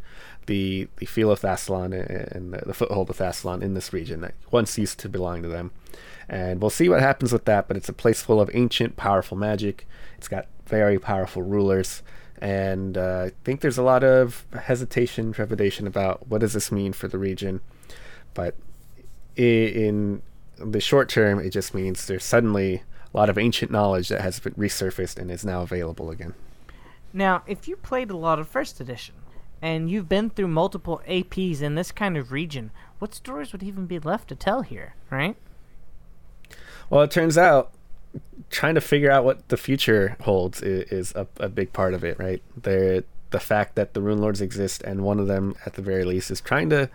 the 0.49 0.89
the 0.97 1.07
feel 1.07 1.31
of 1.31 1.41
Thassilon 1.41 1.93
and 2.35 2.53
the, 2.53 2.63
the 2.67 2.75
foothold 2.75 3.09
of 3.11 3.19
Thassilon 3.19 3.63
in 3.63 3.75
this 3.75 3.93
region 3.93 4.23
that 4.23 4.35
once 4.51 4.77
used 4.77 4.99
to 5.01 5.09
belong 5.09 5.43
to 5.43 5.49
them. 5.49 5.71
And 6.29 6.61
we'll 6.61 6.71
see 6.71 6.89
what 6.89 7.01
happens 7.01 7.33
with 7.33 7.45
that. 7.45 7.69
But 7.69 7.77
it's 7.77 7.89
a 7.89 7.93
place 7.93 8.21
full 8.23 8.41
of 8.41 8.51
ancient, 8.53 8.97
powerful 8.97 9.37
magic. 9.37 9.87
It's 10.17 10.29
got 10.29 10.47
very 10.67 10.99
powerful 10.99 11.43
rulers. 11.43 12.03
And 12.41 12.97
uh, 12.97 13.27
I 13.27 13.33
think 13.45 13.61
there's 13.61 13.79
a 13.79 13.83
lot 13.83 14.03
of 14.03 14.47
hesitation, 14.53 15.33
trepidation 15.33 15.87
about 15.87 16.29
what 16.29 16.41
does 16.41 16.55
this 16.55 16.73
mean 16.73 16.93
for 16.93 17.09
the 17.09 17.19
region. 17.19 17.61
But 18.35 18.55
in 19.37 20.23
the 20.57 20.81
short 20.81 21.09
term, 21.09 21.39
it 21.39 21.51
just 21.51 21.75
means 21.75 22.07
there's 22.07 22.25
suddenly 22.25 22.83
a 23.13 23.17
lot 23.17 23.29
of 23.29 23.39
ancient 23.39 23.71
knowledge 23.71 24.09
that 24.09 24.21
has 24.21 24.41
been 24.41 24.55
resurfaced 24.55 25.19
and 25.19 25.31
is 25.31 25.45
now 25.45 25.63
available 25.63 26.11
again. 26.11 26.35
Now, 27.13 27.43
if 27.47 27.67
you 27.67 27.77
played 27.77 28.11
a 28.11 28.17
lot 28.17 28.39
of 28.39 28.49
First 28.49 28.81
Edition, 28.81 29.15
and 29.61 29.91
you've 29.91 30.09
been 30.09 30.31
through 30.31 30.49
multiple 30.49 31.01
APs 31.09 31.63
in 31.63 31.75
this 31.75 31.93
kind 31.93 32.17
of 32.17 32.33
region, 32.33 32.71
what 32.99 33.15
stories 33.15 33.53
would 33.53 33.63
even 33.63 33.87
be 33.87 33.99
left 33.99 34.29
to 34.29 34.35
tell 34.35 34.63
here, 34.63 34.95
right? 35.11 35.37
Well, 36.91 37.03
it 37.03 37.11
turns 37.11 37.37
out 37.37 37.73
trying 38.51 38.75
to 38.75 38.81
figure 38.81 39.11
out 39.11 39.25
what 39.25 39.49
the 39.49 39.57
future 39.57 40.17
holds 40.23 40.63
is, 40.63 40.91
is 40.91 41.15
a, 41.15 41.27
a 41.39 41.49
big 41.49 41.73
part 41.73 41.95
of 41.95 42.05
it, 42.05 42.19
right? 42.19 42.43
There, 42.57 43.05
the 43.31 43.41
fact 43.41 43.75
that 43.75 43.95
the 43.95 44.01
Rune 44.01 44.19
Lords 44.19 44.41
exist, 44.41 44.83
and 44.83 45.03
one 45.03 45.21
of 45.21 45.27
them, 45.27 45.55
at 45.67 45.75
the 45.75 45.83
very 45.83 46.05
least, 46.05 46.31
is 46.31 46.41
trying 46.41 46.71
to 46.71 46.89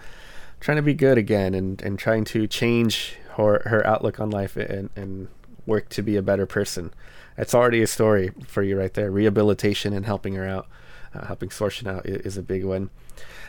trying 0.60 0.78
to 0.78 0.82
be 0.82 0.94
good 0.94 1.18
again, 1.18 1.54
and, 1.54 1.82
and 1.82 2.00
trying 2.00 2.24
to 2.24 2.48
change 2.48 3.18
her 3.32 3.62
her 3.66 3.86
outlook 3.86 4.20
on 4.20 4.30
life 4.30 4.56
and 4.56 4.90
and 4.96 5.28
work 5.66 5.90
to 5.90 6.02
be 6.02 6.16
a 6.16 6.22
better 6.22 6.46
person. 6.46 6.92
That's 7.38 7.54
already 7.54 7.82
a 7.82 7.88
story 7.88 8.32
for 8.48 8.64
you 8.64 8.78
right 8.78 8.94
there. 8.94 9.10
Rehabilitation 9.12 9.94
and 9.94 10.06
helping 10.06 10.36
her 10.36 10.48
out, 10.48 10.68
uh, 11.14 11.26
helping 11.26 11.50
Sorshen 11.50 11.88
out 11.88 12.06
is, 12.06 12.26
is 12.26 12.38
a 12.38 12.44
big 12.44 12.64
one. 12.64 12.90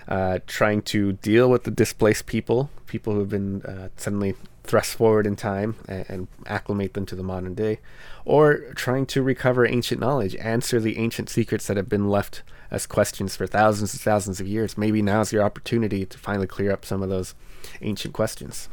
Uh, 0.06 0.38
trying 0.46 0.82
to 0.82 1.14
deal 1.14 1.48
with 1.48 1.64
the 1.64 1.70
displaced 1.70 2.26
people, 2.26 2.70
people 2.86 3.14
who 3.14 3.20
have 3.20 3.30
been 3.30 3.62
uh, 3.62 3.88
suddenly 3.96 4.34
thrust 4.62 4.94
forward 4.96 5.26
in 5.26 5.36
time 5.36 5.76
and, 5.88 6.04
and 6.08 6.28
acclimate 6.46 6.94
them 6.94 7.06
to 7.06 7.14
the 7.14 7.22
modern 7.22 7.54
day, 7.54 7.78
or 8.24 8.72
trying 8.74 9.06
to 9.06 9.22
recover 9.22 9.66
ancient 9.66 10.00
knowledge, 10.00 10.36
answer 10.36 10.80
the 10.80 10.98
ancient 10.98 11.30
secrets 11.30 11.66
that 11.66 11.76
have 11.76 11.88
been 11.88 12.08
left 12.08 12.42
as 12.70 12.86
questions 12.86 13.36
for 13.36 13.46
thousands 13.46 13.94
and 13.94 14.00
thousands 14.00 14.40
of 14.40 14.48
years. 14.48 14.76
Maybe 14.76 15.00
now's 15.00 15.32
your 15.32 15.42
opportunity 15.42 16.04
to 16.04 16.18
finally 16.18 16.46
clear 16.46 16.72
up 16.72 16.84
some 16.84 17.02
of 17.02 17.08
those 17.08 17.34
ancient 17.80 18.14
questions. 18.14 18.68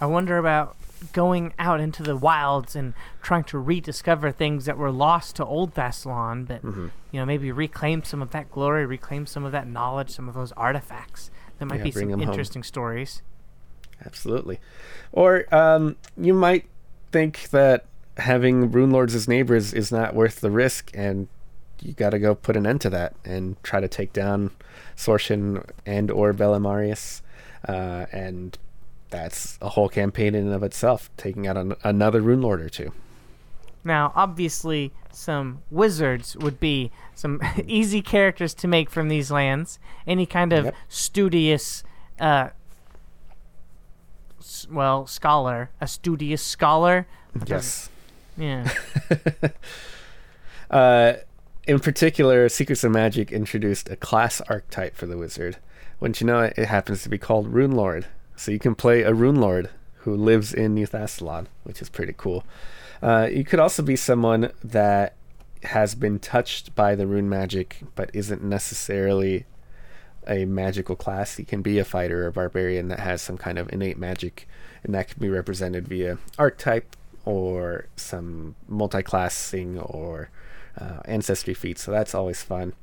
I 0.00 0.06
wonder 0.06 0.36
about 0.38 0.76
going 1.12 1.52
out 1.58 1.80
into 1.80 2.02
the 2.02 2.16
wilds 2.16 2.74
and 2.74 2.94
trying 3.22 3.44
to 3.44 3.58
rediscover 3.58 4.30
things 4.32 4.64
that 4.64 4.78
were 4.78 4.90
lost 4.90 5.36
to 5.36 5.44
old 5.44 5.74
Thassilon, 5.74 6.46
but 6.46 6.62
Mm-hmm. 6.62 6.88
you 7.12 7.20
know 7.20 7.26
maybe 7.26 7.52
reclaim 7.52 8.02
some 8.04 8.22
of 8.22 8.30
that 8.30 8.50
glory, 8.50 8.86
reclaim 8.86 9.26
some 9.26 9.44
of 9.44 9.52
that 9.52 9.66
knowledge, 9.68 10.10
some 10.10 10.28
of 10.28 10.34
those 10.34 10.52
artifacts. 10.52 11.30
There 11.58 11.66
might 11.66 11.78
Yeah, 11.78 11.84
be 11.84 11.90
some 11.92 12.02
'em 12.12 12.18
home. 12.20 12.28
interesting 12.28 12.62
stories. 12.62 13.22
Absolutely. 14.04 14.60
Or 15.12 15.46
um, 15.54 15.96
you 16.16 16.34
might 16.34 16.66
think 17.12 17.48
that 17.50 17.86
having 18.18 18.70
Rune 18.70 18.90
Lords 18.90 19.14
as 19.14 19.26
neighbors 19.28 19.72
is 19.72 19.90
not 19.92 20.14
worth 20.14 20.40
the 20.40 20.50
risk, 20.50 20.90
and 20.94 21.28
you 21.80 21.92
got 21.92 22.10
to 22.10 22.18
go 22.18 22.34
put 22.34 22.56
an 22.56 22.66
end 22.66 22.80
to 22.82 22.90
that 22.90 23.14
and 23.24 23.62
try 23.62 23.80
to 23.80 23.88
take 23.88 24.12
down 24.12 24.50
Sorshen 24.96 25.64
and 25.84 26.10
or 26.10 26.32
Belimarius, 26.32 27.20
uh, 27.68 28.06
and 28.12 28.58
that's 29.10 29.58
a 29.62 29.70
whole 29.70 29.88
campaign 29.88 30.34
in 30.34 30.46
and 30.46 30.54
of 30.54 30.62
itself, 30.62 31.10
taking 31.16 31.46
out 31.46 31.56
an, 31.56 31.74
another 31.84 32.20
Rune 32.20 32.42
Lord 32.42 32.60
or 32.60 32.68
two. 32.68 32.92
Now, 33.84 34.12
obviously, 34.16 34.92
some 35.12 35.62
wizards 35.70 36.36
would 36.36 36.58
be 36.58 36.90
some 37.14 37.40
easy 37.66 38.02
characters 38.02 38.52
to 38.54 38.68
make 38.68 38.90
from 38.90 39.08
these 39.08 39.30
lands. 39.30 39.78
Any 40.06 40.26
kind 40.26 40.52
of 40.52 40.64
Yep. 40.66 40.74
studious, 40.88 41.84
uh, 42.20 42.48
s- 44.40 44.66
well, 44.70 45.06
scholar, 45.06 45.70
a 45.80 45.86
studious 45.86 46.42
scholar. 46.42 47.06
Yes. 47.46 47.88
Yeah. 48.36 48.68
Uh, 50.70 51.14
in 51.68 51.78
particular, 51.78 52.48
Secrets 52.48 52.82
of 52.82 52.90
Magic 52.92 53.30
introduced 53.30 53.88
a 53.88 53.94
class 53.96 54.40
archetype 54.48 54.96
for 54.96 55.06
the 55.06 55.16
wizard. 55.16 55.58
Wouldn't 56.00 56.20
you 56.20 56.26
know 56.26 56.40
it, 56.40 56.54
it 56.56 56.66
happens 56.66 57.02
to 57.04 57.08
be 57.08 57.18
called 57.18 57.46
Rune 57.48 57.70
Lord. 57.72 58.06
So 58.36 58.52
you 58.52 58.58
can 58.58 58.74
play 58.74 59.02
a 59.02 59.14
Rune 59.14 59.36
Lord 59.36 59.70
who 60.00 60.14
lives 60.14 60.54
in 60.54 60.74
New 60.74 60.86
Thassilon, 60.86 61.46
which 61.64 61.82
is 61.82 61.88
pretty 61.88 62.14
cool. 62.16 62.44
Uh, 63.02 63.28
you 63.30 63.44
could 63.44 63.58
also 63.58 63.82
be 63.82 63.96
someone 63.96 64.52
that 64.62 65.14
has 65.64 65.94
been 65.94 66.18
touched 66.18 66.74
by 66.74 66.94
the 66.94 67.06
rune 67.06 67.28
magic, 67.28 67.78
but 67.94 68.10
isn't 68.14 68.42
necessarily 68.42 69.46
a 70.26 70.44
magical 70.44 70.96
class. 70.96 71.38
You 71.38 71.44
can 71.44 71.62
be 71.62 71.78
a 71.78 71.84
fighter 71.84 72.26
or 72.26 72.30
barbarian 72.30 72.88
that 72.88 73.00
has 73.00 73.20
some 73.22 73.36
kind 73.36 73.58
of 73.58 73.72
innate 73.72 73.98
magic, 73.98 74.48
and 74.84 74.94
that 74.94 75.08
can 75.08 75.20
be 75.20 75.28
represented 75.28 75.88
via 75.88 76.18
archetype 76.38 76.96
or 77.24 77.86
some 77.96 78.54
multi-classing 78.68 79.78
or 79.78 80.30
uh, 80.78 81.00
ancestry 81.06 81.54
feats. 81.54 81.82
So 81.82 81.90
that's 81.90 82.14
always 82.14 82.42
fun. 82.42 82.74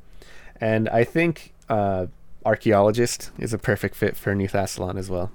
And 0.59 0.89
I 0.89 1.03
think 1.03 1.53
uh, 1.69 2.07
archaeologist 2.45 3.31
is 3.39 3.53
a 3.53 3.57
perfect 3.57 3.95
fit 3.95 4.17
for 4.17 4.35
New 4.35 4.47
Thassilon 4.47 4.97
as 4.97 5.09
well. 5.09 5.31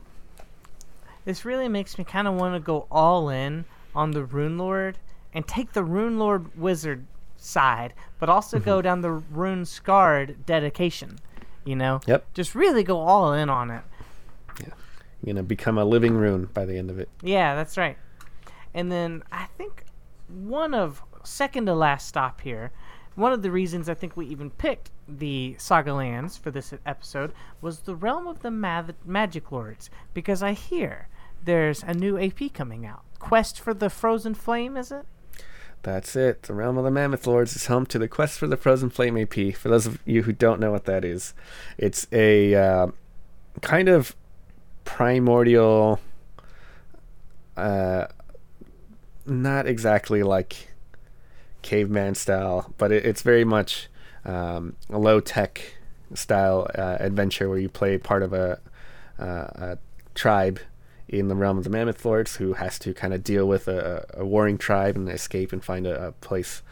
This 1.29 1.45
really 1.45 1.69
makes 1.69 1.99
me 1.99 2.05
kind 2.05 2.27
of 2.27 2.37
want 2.37 2.55
to 2.55 2.59
go 2.59 2.87
all 2.91 3.29
in 3.29 3.67
on 3.95 4.13
the 4.13 4.25
Rune 4.25 4.57
Lord 4.57 4.97
and 5.35 5.47
take 5.47 5.75
the 5.75 5.85
Rune 5.85 6.19
Lord 6.19 6.57
wizard 6.57 7.05
side, 7.37 7.93
but 8.19 8.31
also 8.31 8.57
Mm-hmm. 8.57 8.65
go 8.65 8.81
down 8.81 9.03
the 9.03 9.11
Rune 9.11 9.67
Scarred 9.67 10.47
dedication. 10.47 11.19
You 11.67 11.77
know? 11.77 12.01
Yep. 12.07 12.33
Just 12.33 12.55
really 12.55 12.83
go 12.83 12.99
all 13.01 13.35
in 13.35 13.51
on 13.51 13.71
it. 13.71 13.83
Yeah. 14.59 14.69
You're 15.23 15.35
gonna 15.35 15.43
become 15.43 15.77
a 15.77 15.85
living 15.85 16.15
rune 16.15 16.47
by 16.55 16.65
the 16.65 16.79
end 16.79 16.89
of 16.89 16.99
it. 16.99 17.11
Yeah, 17.21 17.55
that's 17.55 17.77
right. 17.77 17.99
And 18.73 18.91
then 18.91 19.23
I 19.31 19.49
think 19.59 19.85
one 20.29 20.73
of 20.73 21.03
second 21.25 21.67
to 21.67 21.75
last 21.75 22.09
stop 22.09 22.41
here, 22.41 22.71
one 23.17 23.35
of 23.35 23.43
the 23.43 23.51
reasons 23.51 23.91
I 23.91 23.93
think 23.93 24.17
we 24.17 24.25
even 24.29 24.49
picked 24.49 24.93
the 25.07 25.57
Saga 25.59 25.93
Lands 25.93 26.39
for 26.39 26.51
this 26.51 26.73
episode 26.87 27.35
was 27.61 27.81
the 27.81 27.95
realm 27.95 28.27
of 28.27 28.41
the 28.41 28.51
ma- 28.51 28.85
Magic 29.05 29.53
Lords 29.53 29.91
because 30.15 30.43
I 30.43 30.53
hear 30.53 31.09
there's 31.49 31.83
a 31.83 31.95
new 31.95 32.19
AP 32.19 32.53
coming 32.53 32.85
out. 32.85 33.03
Quest 33.19 33.59
for 33.59 33.73
the 33.73 33.89
Frozen 33.89 34.35
Flame, 34.35 34.77
is 34.77 34.93
it? 34.93 35.07
That's 35.83 36.15
it. 36.15 36.43
The 36.43 36.53
Realm 36.53 36.77
of 36.77 36.85
the 36.85 36.91
Mammoth 36.91 37.27
Lords 37.27 37.57
is 37.57 37.67
home 37.67 37.87
to 37.87 37.99
the 37.99 38.07
Quest 38.07 38.39
for 38.39 38.47
the 38.47 38.57
Frozen 38.57 38.91
Flame 38.91 39.17
AP. 39.17 39.55
For 39.55 39.71
those 39.71 39.87
of 39.87 39.99
you 40.05 40.25
who 40.25 40.33
don't 40.33 40.61
know 40.61 40.71
what 40.71 40.85
that 40.85 41.07
is, 41.07 41.33
it's 41.79 42.07
a 42.13 42.55
uh, 42.55 42.89
kind 43.63 43.89
of 43.89 44.15
primordial, 44.85 46.01
uh, 47.57 48.09
not 49.25 49.67
exactly 49.67 50.23
like 50.23 50.69
caveman 51.63 52.15
style, 52.15 52.75
but 52.77 52.93
it, 52.93 53.07
it's 53.07 53.23
very 53.23 53.45
much 53.45 53.89
um, 54.27 54.77
a 54.91 54.99
low 54.99 55.19
tech 55.19 55.79
style 56.13 56.71
uh, 56.75 56.99
adventure 57.01 57.49
where 57.49 57.59
you 57.59 57.71
play 57.71 57.97
part 57.97 58.23
of 58.23 58.35
a, 58.35 58.61
uh, 59.19 59.25
a 59.25 59.79
tribe 60.15 60.61
in 61.09 61.29
the 61.29 61.35
realm 61.35 61.59
of 61.59 61.65
the 61.65 61.71
Mammoth 61.71 62.05
Lords 62.05 62.37
who 62.37 62.55
has 62.55 62.79
to 62.81 62.93
kind 62.93 63.15
of 63.15 63.25
deal 63.25 63.47
with 63.47 63.69
a, 63.69 64.07
a 64.15 64.25
warring 64.25 64.59
tribe 64.59 64.97
and 64.97 65.09
escape 65.09 65.53
and 65.53 65.65
find 65.65 65.87
a, 65.87 66.09
a 66.09 66.13
place 66.13 66.63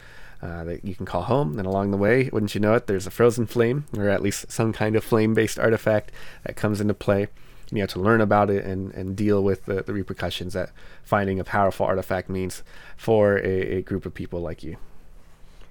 uh, 0.41 0.63
that 0.63 0.85
you 0.85 0.93
can 0.95 1.05
call 1.05 1.23
home. 1.23 1.57
And 1.57 1.67
along 1.67 1.91
the 1.91 1.97
way, 1.97 2.29
wouldn't 2.31 2.53
you 2.53 2.61
know 2.61 2.75
it, 2.75 2.87
there's 2.87 3.07
a 3.07 3.11
frozen 3.11 3.47
flame, 3.47 3.85
or 3.97 4.09
at 4.09 4.21
least 4.21 4.51
some 4.51 4.71
kind 4.71 4.95
of 4.95 5.03
flame 5.03 5.33
based 5.33 5.57
artifact 5.57 6.11
that 6.43 6.55
comes 6.55 6.79
into 6.79 6.93
play. 6.93 7.27
And 7.69 7.77
you 7.77 7.81
have 7.81 7.89
to 7.91 7.99
learn 7.99 8.21
about 8.21 8.49
it 8.49 8.63
and, 8.63 8.93
and 8.93 9.15
deal 9.15 9.43
with 9.43 9.65
the, 9.65 9.83
the 9.83 9.93
repercussions 9.93 10.53
that 10.53 10.71
finding 11.03 11.39
a 11.39 11.43
powerful 11.43 11.85
artifact 11.85 12.29
means 12.29 12.63
for 12.95 13.37
a, 13.39 13.77
a 13.77 13.81
group 13.81 14.05
of 14.05 14.13
people 14.13 14.39
like 14.39 14.63
you. 14.63 14.77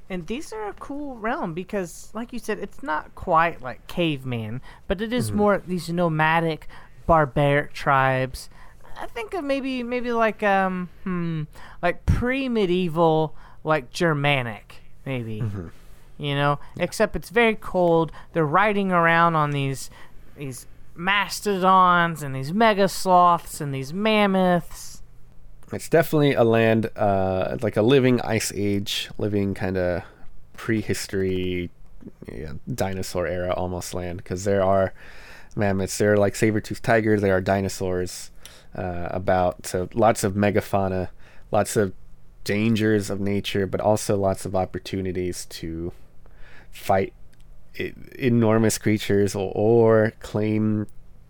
And 0.09 0.27
these 0.27 0.53
are 0.53 0.69
a 0.69 0.73
cool 0.75 1.17
realm 1.17 1.53
because, 1.53 2.11
like 2.15 2.33
you 2.33 2.39
said, 2.39 2.59
it's 2.61 2.83
not 2.83 3.15
quite 3.17 3.61
like 3.61 3.87
caveman, 3.89 4.61
but 4.87 5.01
it 5.01 5.13
is 5.13 5.33
more 5.33 5.61
these 5.67 5.89
nomadic, 5.89 6.69
barbaric 7.07 7.73
tribes. 7.73 8.49
I 8.99 9.07
think 9.07 9.35
of 9.35 9.45
maybe 9.45 9.83
maybe 9.83 10.12
like 10.12 10.42
um 10.42 10.88
hmm 11.05 11.45
like 11.83 12.07
pre-medieval 12.07 13.35
like 13.64 13.90
Germanic 13.90 14.77
maybe. 15.05 15.42
You 16.19 16.35
know, 16.35 16.59
except 16.79 17.14
it's 17.14 17.29
very 17.29 17.55
cold. 17.55 18.11
They're 18.33 18.47
riding 18.47 18.90
around 18.90 19.37
on 19.37 19.51
these 19.51 19.90
these 20.37 20.66
mastodons 20.95 22.23
and 22.23 22.35
these 22.35 22.53
mega 22.53 22.88
sloths 22.88 23.61
and 23.61 23.75
these 23.75 23.92
mammoths. 23.92 25.03
It's 25.73 25.88
definitely 25.88 26.35
a 26.35 26.45
land, 26.45 26.90
uh, 26.97 27.59
like 27.61 27.77
a 27.77 27.83
living 27.83 28.21
ice 28.21 28.53
age, 28.55 29.11
living 29.19 29.53
kind 29.53 29.77
of 29.77 30.05
prehistory, 30.57 31.71
yeah, 32.33 32.53
dinosaur 32.73 33.27
era 33.27 33.53
almost 33.53 33.92
land. 33.92 34.19
Because 34.19 34.45
there 34.45 34.62
are 34.62 34.95
mammoths, 35.57 35.99
there 35.99 36.12
are 36.12 36.16
like 36.16 36.37
saber-toothed 36.37 36.85
tigers, 36.85 37.21
They 37.21 37.31
are 37.31 37.40
dinosaurs. 37.40 38.31
Uh, 38.75 39.09
about 39.11 39.66
so 39.66 39.88
lots 39.95 40.23
of 40.23 40.35
megafauna, 40.35 41.09
lots 41.51 41.77
of 41.77 41.95
dangers 42.45 43.09
of 43.09 43.21
nature, 43.21 43.66
but 43.66 43.81
also 43.81 44.19
lots 44.19 44.45
of 44.45 44.55
opportunities 44.55 45.47
to 45.47 45.92
fight 46.71 47.14
enormous 48.19 48.77
creatures 48.77 49.35
or, 49.35 49.51
or 49.55 50.12
claim 50.21 50.87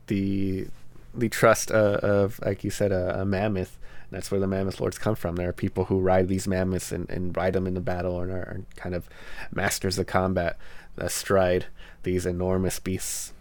the 0.08 0.66
the 1.14 1.28
trust 1.28 1.70
uh, 1.70 1.98
of, 2.02 2.40
like 2.44 2.64
you 2.64 2.70
said, 2.70 2.92
a, 2.92 3.22
a 3.22 3.24
mammoth. 3.24 3.78
That's 4.10 4.30
where 4.30 4.40
the 4.40 4.46
mammoth 4.46 4.80
lords 4.80 4.98
come 4.98 5.14
from. 5.14 5.36
There 5.36 5.48
are 5.48 5.52
people 5.52 5.84
who 5.86 5.98
ride 5.98 6.28
these 6.28 6.46
mammoths 6.46 6.92
and, 6.92 7.08
and 7.08 7.36
ride 7.36 7.54
them 7.54 7.66
into 7.66 7.80
battle 7.80 8.20
and 8.20 8.30
are, 8.30 8.36
are 8.36 8.60
kind 8.76 8.94
of 8.94 9.08
masters 9.52 9.98
of 9.98 10.06
combat 10.06 10.58
astride 10.98 11.66
these 12.02 12.26
enormous 12.26 12.78
beasts. 12.78 13.32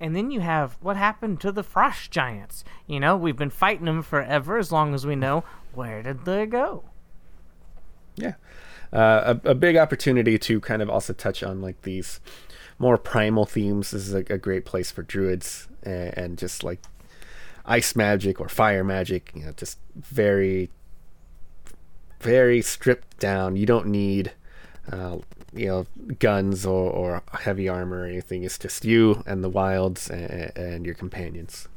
And 0.00 0.16
then 0.16 0.30
you 0.30 0.40
have 0.40 0.78
what 0.80 0.96
happened 0.96 1.40
to 1.42 1.52
the 1.52 1.62
frost 1.62 2.10
giants. 2.10 2.64
You 2.86 2.98
know, 2.98 3.16
we've 3.16 3.36
been 3.36 3.50
fighting 3.50 3.84
them 3.84 4.02
forever 4.02 4.56
as 4.56 4.72
long 4.72 4.94
as 4.94 5.06
we 5.06 5.14
know. 5.14 5.44
Where 5.74 6.02
did 6.02 6.24
they 6.24 6.46
go? 6.46 6.84
Yeah. 8.16 8.34
Uh, 8.92 9.36
a, 9.44 9.50
a 9.50 9.54
big 9.54 9.76
opportunity 9.76 10.38
to 10.38 10.58
kind 10.60 10.80
of 10.82 10.88
also 10.88 11.12
touch 11.12 11.42
on 11.42 11.60
like 11.60 11.82
these 11.82 12.18
more 12.78 12.96
primal 12.96 13.44
themes. 13.44 13.90
This 13.90 14.08
is 14.08 14.14
a, 14.14 14.24
a 14.30 14.38
great 14.38 14.64
place 14.64 14.90
for 14.90 15.02
druids 15.02 15.68
and, 15.82 16.16
and 16.16 16.38
just 16.38 16.64
like 16.64 16.80
ice 17.66 17.94
magic 17.94 18.40
or 18.40 18.48
fire 18.48 18.82
magic. 18.82 19.30
You 19.34 19.44
know, 19.44 19.52
just 19.52 19.78
very, 19.94 20.70
very 22.20 22.62
stripped 22.62 23.18
down. 23.18 23.56
You 23.56 23.66
don't 23.66 23.86
need, 23.86 24.32
uh, 24.90 25.18
you 25.52 25.66
know, 25.66 25.86
guns 26.18 26.64
or, 26.64 26.90
or 26.90 27.22
heavy 27.32 27.68
armor 27.68 28.02
or 28.02 28.06
anything. 28.06 28.44
It's 28.44 28.58
just 28.58 28.84
you 28.84 29.22
and 29.26 29.42
the 29.42 29.48
wilds 29.48 30.08
and, 30.08 30.56
and 30.56 30.86
your 30.86 30.94
companions. 30.94 31.68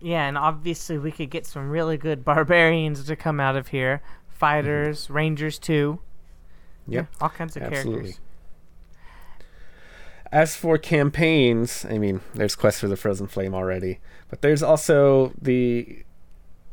Yeah, 0.00 0.26
and 0.26 0.36
obviously 0.36 0.98
we 0.98 1.12
could 1.12 1.30
get 1.30 1.46
some 1.46 1.70
really 1.70 1.96
good 1.96 2.24
barbarians 2.24 3.04
to 3.04 3.16
come 3.16 3.38
out 3.40 3.56
of 3.56 3.68
here. 3.68 4.02
Fighters, 4.28 5.04
mm-hmm. 5.04 5.12
rangers 5.14 5.58
too. 5.58 6.00
Yep. 6.88 7.06
all 7.20 7.28
kinds 7.28 7.56
of 7.56 7.62
Absolutely. 7.62 7.92
characters. 7.92 8.20
As 10.32 10.56
for 10.56 10.78
campaigns, 10.78 11.84
I 11.88 11.98
mean, 11.98 12.22
there's 12.34 12.56
Quest 12.56 12.80
for 12.80 12.88
the 12.88 12.96
Frozen 12.96 13.28
Flame 13.28 13.54
already, 13.54 14.00
but 14.30 14.40
there's 14.40 14.62
also 14.62 15.32
the 15.40 16.04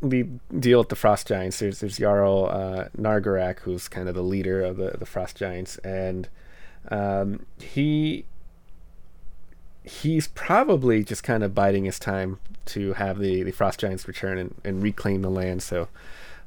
the 0.01 0.23
deal 0.57 0.79
with 0.79 0.89
the 0.89 0.95
Frost 0.95 1.27
Giants. 1.27 1.59
There's 1.59 1.79
there's 1.79 1.97
Jarl 1.97 2.45
uh, 2.45 2.85
Nargarak, 2.97 3.59
who's 3.59 3.87
kind 3.87 4.07
of 4.07 4.15
the 4.15 4.23
leader 4.23 4.63
of 4.63 4.77
the 4.77 4.95
the 4.97 5.05
Frost 5.05 5.37
Giants, 5.37 5.77
and 5.79 6.29
um, 6.89 7.45
he 7.59 8.25
he's 9.83 10.27
probably 10.27 11.03
just 11.03 11.23
kind 11.23 11.43
of 11.43 11.55
biding 11.55 11.85
his 11.85 11.99
time 11.99 12.39
to 12.65 12.93
have 12.93 13.17
the, 13.17 13.43
the 13.43 13.51
Frost 13.51 13.79
Giants 13.79 14.07
return 14.07 14.37
and, 14.37 14.55
and 14.63 14.83
reclaim 14.83 15.21
the 15.21 15.29
land. 15.29 15.63
So 15.63 15.87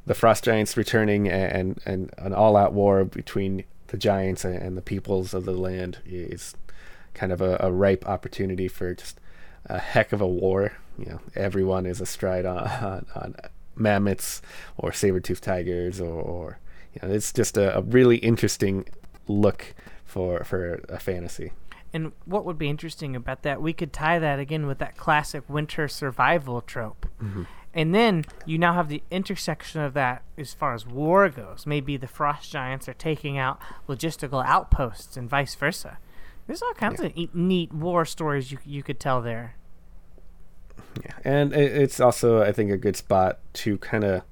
the 0.06 0.14
Frost 0.14 0.44
Giants 0.44 0.76
returning 0.76 1.28
and, 1.28 1.80
and 1.84 2.12
an 2.18 2.32
all 2.32 2.56
out 2.56 2.72
war 2.72 3.04
between 3.04 3.64
the 3.88 3.96
giants 3.96 4.44
and, 4.44 4.54
and 4.54 4.76
the 4.76 4.82
peoples 4.82 5.34
of 5.34 5.44
the 5.44 5.52
land 5.52 5.98
is 6.06 6.54
kind 7.14 7.32
of 7.32 7.40
a, 7.40 7.56
a 7.60 7.72
ripe 7.72 8.06
opportunity 8.06 8.68
for 8.68 8.94
just 8.94 9.18
a 9.66 9.78
heck 9.78 10.12
of 10.12 10.20
a 10.20 10.26
war. 10.26 10.72
You 10.98 11.06
know, 11.06 11.20
everyone 11.34 11.86
is 11.86 12.00
astride 12.00 12.46
on, 12.46 12.58
on, 12.58 13.06
on 13.14 13.36
mammoths 13.74 14.42
or 14.76 14.92
saber-toothed 14.92 15.42
tigers 15.42 16.00
or, 16.00 16.20
or 16.20 16.58
you 16.92 17.06
know, 17.06 17.14
it's 17.14 17.32
just 17.32 17.56
a, 17.56 17.78
a 17.78 17.82
really 17.82 18.16
interesting 18.18 18.86
look 19.26 19.74
for 20.04 20.44
for 20.44 20.82
a 20.88 20.98
fantasy. 20.98 21.52
And 21.94 22.12
what 22.24 22.44
would 22.44 22.58
be 22.58 22.68
interesting 22.68 23.14
about 23.14 23.42
that, 23.42 23.60
we 23.60 23.72
could 23.72 23.92
tie 23.92 24.18
that 24.18 24.38
again 24.38 24.66
with 24.66 24.78
that 24.78 24.96
classic 24.96 25.48
winter 25.48 25.88
survival 25.88 26.60
trope. 26.60 27.06
Mm-hmm. 27.22 27.42
And 27.74 27.94
then 27.94 28.24
you 28.44 28.58
now 28.58 28.74
have 28.74 28.88
the 28.88 29.02
intersection 29.10 29.80
of 29.80 29.94
that 29.94 30.22
as 30.36 30.52
far 30.52 30.74
as 30.74 30.86
war 30.86 31.28
goes. 31.30 31.66
Maybe 31.66 31.96
the 31.96 32.06
frost 32.06 32.52
giants 32.52 32.88
are 32.88 32.94
taking 32.94 33.38
out 33.38 33.58
logistical 33.88 34.44
outposts 34.44 35.16
and 35.16 35.28
vice 35.28 35.54
versa. 35.54 35.98
There's 36.46 36.62
all 36.62 36.74
kinds 36.74 37.00
of 37.00 37.12
e- 37.14 37.30
neat 37.32 37.72
war 37.72 38.04
stories 38.04 38.52
you 38.52 38.58
you 38.64 38.82
could 38.82 39.00
tell 39.00 39.22
there. 39.22 39.56
Yeah, 41.02 41.12
and 41.24 41.52
it's 41.54 42.00
also 42.00 42.42
I 42.42 42.52
think 42.52 42.70
a 42.70 42.76
good 42.76 42.96
spot 42.96 43.38
to 43.54 43.78
kind 43.78 44.04
of 44.04 44.22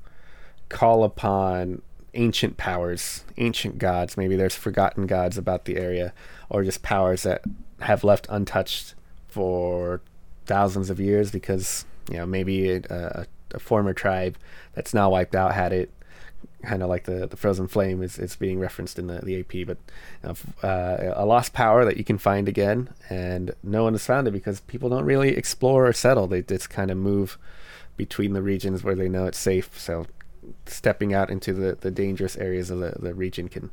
call 0.68 1.04
upon 1.04 1.82
ancient 2.14 2.56
powers, 2.56 3.24
ancient 3.36 3.78
gods. 3.78 4.16
Maybe 4.16 4.36
there's 4.36 4.54
forgotten 4.54 5.06
gods 5.06 5.38
about 5.38 5.64
the 5.64 5.76
area, 5.76 6.12
or 6.48 6.64
just 6.64 6.82
powers 6.82 7.22
that 7.22 7.42
have 7.80 8.04
left 8.04 8.26
untouched 8.28 8.94
for 9.28 10.00
thousands 10.46 10.90
of 10.90 10.98
years 10.98 11.30
because 11.30 11.84
you 12.10 12.16
know 12.16 12.26
maybe 12.26 12.70
a, 12.70 12.82
a, 12.90 13.26
a 13.52 13.58
former 13.58 13.92
tribe 13.92 14.36
that's 14.74 14.92
now 14.92 15.10
wiped 15.10 15.34
out 15.34 15.54
had 15.54 15.72
it. 15.72 15.90
Kind 16.62 16.82
of 16.82 16.88
like 16.88 17.04
the, 17.04 17.26
the 17.26 17.36
frozen 17.36 17.68
flame 17.68 18.02
is, 18.02 18.18
is 18.18 18.36
being 18.36 18.58
referenced 18.58 18.98
in 18.98 19.06
the, 19.06 19.20
the 19.20 19.40
AP, 19.40 19.66
but 19.66 19.78
uh, 20.62 21.12
a 21.16 21.24
lost 21.24 21.54
power 21.54 21.84
that 21.86 21.96
you 21.96 22.04
can 22.04 22.18
find 22.18 22.48
again, 22.48 22.90
and 23.08 23.54
no 23.62 23.84
one 23.84 23.94
has 23.94 24.04
found 24.04 24.28
it 24.28 24.32
because 24.32 24.60
people 24.60 24.90
don't 24.90 25.06
really 25.06 25.36
explore 25.36 25.86
or 25.86 25.92
settle. 25.94 26.26
They 26.26 26.42
just 26.42 26.68
kind 26.68 26.90
of 26.90 26.98
move 26.98 27.38
between 27.96 28.34
the 28.34 28.42
regions 28.42 28.84
where 28.84 28.94
they 28.94 29.08
know 29.08 29.26
it's 29.26 29.38
safe. 29.38 29.78
So 29.80 30.06
stepping 30.66 31.14
out 31.14 31.30
into 31.30 31.52
the, 31.52 31.76
the 31.80 31.90
dangerous 31.90 32.36
areas 32.36 32.70
of 32.70 32.78
the, 32.80 32.94
the 32.98 33.14
region 33.14 33.48
can 33.48 33.70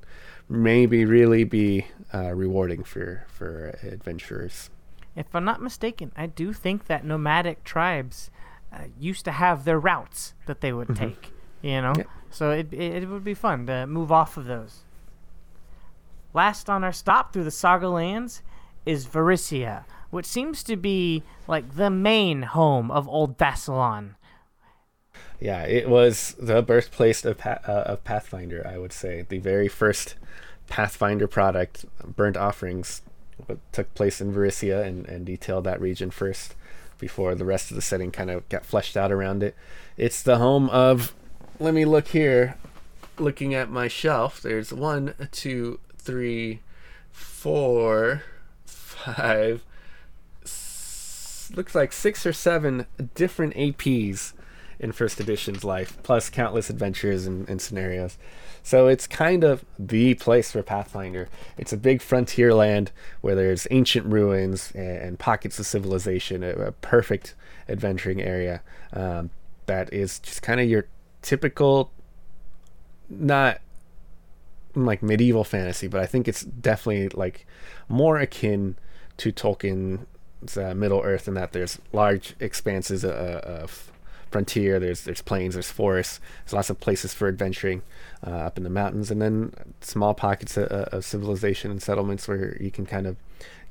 maybe 0.50 1.06
really 1.06 1.44
be 1.44 1.88
uh, 2.14 2.34
rewarding 2.34 2.84
for, 2.84 3.26
for 3.28 3.78
adventurers. 3.84 4.70
If 5.16 5.34
I'm 5.34 5.46
not 5.46 5.62
mistaken, 5.62 6.12
I 6.16 6.28
do 6.28 6.54
think 6.54 6.86
that 6.88 7.04
nomadic 7.04 7.64
tribes 7.64 8.30
uh, 8.72 8.84
used 9.00 9.26
to 9.26 9.32
have 9.32 9.66
their 9.66 9.80
routes 9.80 10.34
that 10.46 10.62
they 10.62 10.72
would 10.72 10.96
take. 10.96 11.32
You 11.62 11.82
know, 11.82 11.94
Yeah. 11.98 12.04
So 12.38 12.52
it, 12.52 12.72
it 12.72 13.02
it 13.02 13.10
would 13.10 13.24
be 13.24 13.34
fun 13.34 13.66
to 13.66 13.88
move 13.88 14.12
off 14.12 14.38
of 14.38 14.46
those. 14.46 14.82
Last 16.36 16.70
on 16.70 16.84
our 16.84 16.94
stop 16.94 17.34
through 17.34 17.46
the 17.46 17.50
Saga 17.50 17.90
lands 17.90 18.44
is 18.86 19.08
Varisia, 19.08 19.86
which 20.12 20.28
seems 20.28 20.62
to 20.64 20.76
be 20.76 21.24
like 21.48 21.78
the 21.78 21.90
main 21.90 22.44
home 22.44 22.92
of 22.92 23.08
Old 23.10 23.40
Thassilon. 23.40 24.18
Yeah, 25.40 25.64
it 25.64 25.90
was 25.90 26.36
the 26.40 26.62
birthplace 26.62 27.26
of, 27.26 27.44
uh, 27.44 27.58
of 27.66 28.04
Pathfinder, 28.04 28.66
I 28.68 28.78
would 28.78 28.94
say. 28.94 29.26
The 29.28 29.40
very 29.40 29.68
first 29.68 30.14
Pathfinder 30.68 31.26
product, 31.28 31.86
Burnt 32.06 32.38
Offerings, 32.38 33.02
took 33.72 33.92
place 33.96 34.22
in 34.22 34.32
Varisia 34.32 34.86
and, 34.86 35.08
and 35.08 35.26
detailed 35.26 35.64
that 35.64 35.82
region 35.82 36.12
first 36.12 36.54
before 37.00 37.34
the 37.34 37.46
rest 37.46 37.72
of 37.72 37.76
the 37.76 37.82
setting 37.82 38.12
kind 38.12 38.30
of 38.30 38.48
got 38.50 38.64
fleshed 38.64 38.96
out 38.96 39.12
around 39.12 39.42
it. 39.42 39.56
It's 39.98 40.22
the 40.22 40.38
home 40.38 40.70
of, 40.70 41.16
let 41.60 41.74
me 41.74 41.86
look 41.86 42.10
here, 42.10 42.56
looking 43.18 43.54
at 43.54 43.70
my 43.70 43.88
shelf, 43.88 44.42
there's 44.42 44.72
one, 44.72 45.14
two, 45.32 45.80
three, 45.98 46.60
four, 47.12 48.24
five, 48.66 49.64
s- 50.44 51.52
looks 51.56 51.74
like 51.74 51.94
six 51.94 52.26
or 52.26 52.34
seven 52.34 52.86
different 53.16 53.56
APs 53.56 54.34
in 54.80 54.92
first 54.92 55.20
edition's 55.20 55.64
life, 55.64 55.98
plus 56.04 56.30
countless 56.30 56.70
adventures 56.70 57.26
and, 57.26 57.50
and 57.50 57.60
scenarios. 57.60 58.18
So 58.62 58.88
it's 58.88 59.08
kind 59.08 59.44
of 59.44 59.66
the 59.80 60.14
place 60.14 60.52
for 60.52 60.62
Pathfinder. 60.62 61.30
It's 61.58 61.74
a 61.74 61.78
big 61.78 62.02
frontier 62.02 62.54
land 62.54 62.92
where 63.22 63.34
there's 63.34 63.66
ancient 63.72 64.06
ruins 64.06 64.72
and, 64.76 64.98
and 64.98 65.20
pockets 65.20 65.58
of 65.58 65.66
civilization, 65.66 66.44
a, 66.44 66.50
a 66.50 66.72
perfect 66.74 67.34
adventuring 67.68 68.22
area 68.22 68.62
um, 68.94 69.32
that 69.66 69.92
is 69.92 70.20
just 70.20 70.44
kind 70.44 70.60
of 70.60 70.70
your 70.70 70.86
typical, 71.28 71.92
not 73.10 73.60
like 74.76 75.04
medieval 75.04 75.44
fantasy, 75.44 75.88
but 75.88 76.00
I 76.00 76.06
think 76.06 76.26
it's 76.26 76.44
definitely 76.44 77.10
like 77.10 77.46
more 77.90 78.18
akin 78.18 78.78
to 79.18 79.34
Tolkien's 79.34 80.58
uh, 80.58 80.74
Middle 80.74 81.02
Earth 81.02 81.28
in 81.28 81.34
that 81.34 81.52
there's 81.52 81.80
large 81.92 82.34
expanses 82.40 83.04
uh, 83.04 83.42
of 83.44 83.92
frontier. 84.32 84.80
There's 84.80 85.04
there's 85.04 85.22
plains, 85.22 85.56
there's 85.56 85.70
forests. 85.70 86.22
There's 86.46 86.54
lots 86.54 86.70
of 86.70 86.80
places 86.80 87.14
for 87.14 87.28
adventuring 87.28 87.82
uh, 88.26 88.48
up 88.48 88.58
in 88.58 88.64
the 88.64 88.70
mountains, 88.70 89.12
and 89.12 89.22
then 89.22 89.54
small 89.82 90.14
pockets 90.14 90.56
of, 90.56 90.68
of 90.68 91.04
civilization 91.04 91.72
and 91.72 91.84
settlements 91.84 92.26
where 92.26 92.56
you 92.62 92.72
can 92.72 92.86
kind 92.86 93.06
of 93.06 93.18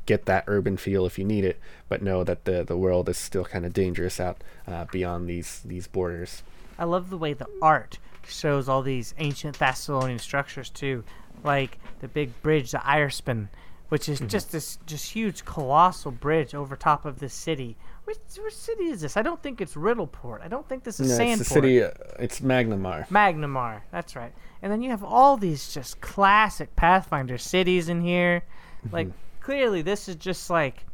get 0.04 0.26
that 0.26 0.44
urban 0.46 0.76
feel 0.76 1.06
if 1.06 1.18
you 1.18 1.24
need 1.24 1.44
it, 1.44 1.58
but 1.88 2.02
know 2.02 2.22
that 2.22 2.44
the 2.44 2.62
the 2.62 2.76
world 2.76 3.08
is 3.08 3.16
still 3.16 3.46
kind 3.46 3.64
of 3.64 3.72
dangerous 3.72 4.20
out 4.20 4.44
uh, 4.66 4.84
beyond 4.92 5.26
these 5.26 5.62
these 5.64 5.86
borders. 5.86 6.42
I 6.78 6.84
love 6.84 7.10
the 7.10 7.18
way 7.18 7.32
the 7.32 7.48
art 7.62 7.98
shows 8.26 8.68
all 8.68 8.82
these 8.82 9.14
ancient 9.18 9.58
Thassilonian 9.58 10.20
structures 10.20 10.70
too, 10.70 11.04
like 11.44 11.78
the 12.00 12.08
big 12.08 12.40
bridge, 12.42 12.72
the 12.72 12.78
Irespan, 12.78 13.48
which 13.88 14.08
is 14.08 14.18
mm-hmm. 14.18 14.28
just 14.28 14.52
this 14.52 14.78
just 14.86 15.12
huge 15.12 15.44
colossal 15.44 16.10
bridge 16.10 16.54
over 16.54 16.76
top 16.76 17.04
of 17.04 17.18
this 17.18 17.34
city. 17.34 17.76
Which, 18.04 18.18
which 18.38 18.54
city 18.54 18.84
is 18.84 19.00
this? 19.00 19.16
I 19.16 19.22
don't 19.22 19.42
think 19.42 19.60
it's 19.60 19.74
Riddleport. 19.74 20.40
I 20.40 20.48
don't 20.48 20.68
think 20.68 20.84
this 20.84 21.00
is 21.00 21.10
no, 21.10 21.24
Sandpoint. 21.24 21.30
It's 21.32 21.38
the 21.38 21.44
city. 21.44 21.82
Uh, 21.82 21.90
it's 22.20 22.40
Magnimar. 22.40 23.08
Magnimar. 23.08 23.80
That's 23.90 24.14
right. 24.14 24.32
And 24.62 24.70
then 24.70 24.80
you 24.80 24.90
have 24.90 25.02
all 25.02 25.36
these 25.36 25.74
just 25.74 26.00
classic 26.00 26.74
Pathfinder 26.76 27.38
cities 27.38 27.88
in 27.88 28.00
here. 28.00 28.42
Mm-hmm. 28.84 28.94
Like 28.94 29.08
clearly, 29.40 29.82
this 29.82 30.08
is 30.08 30.16
just 30.16 30.50
like 30.50 30.84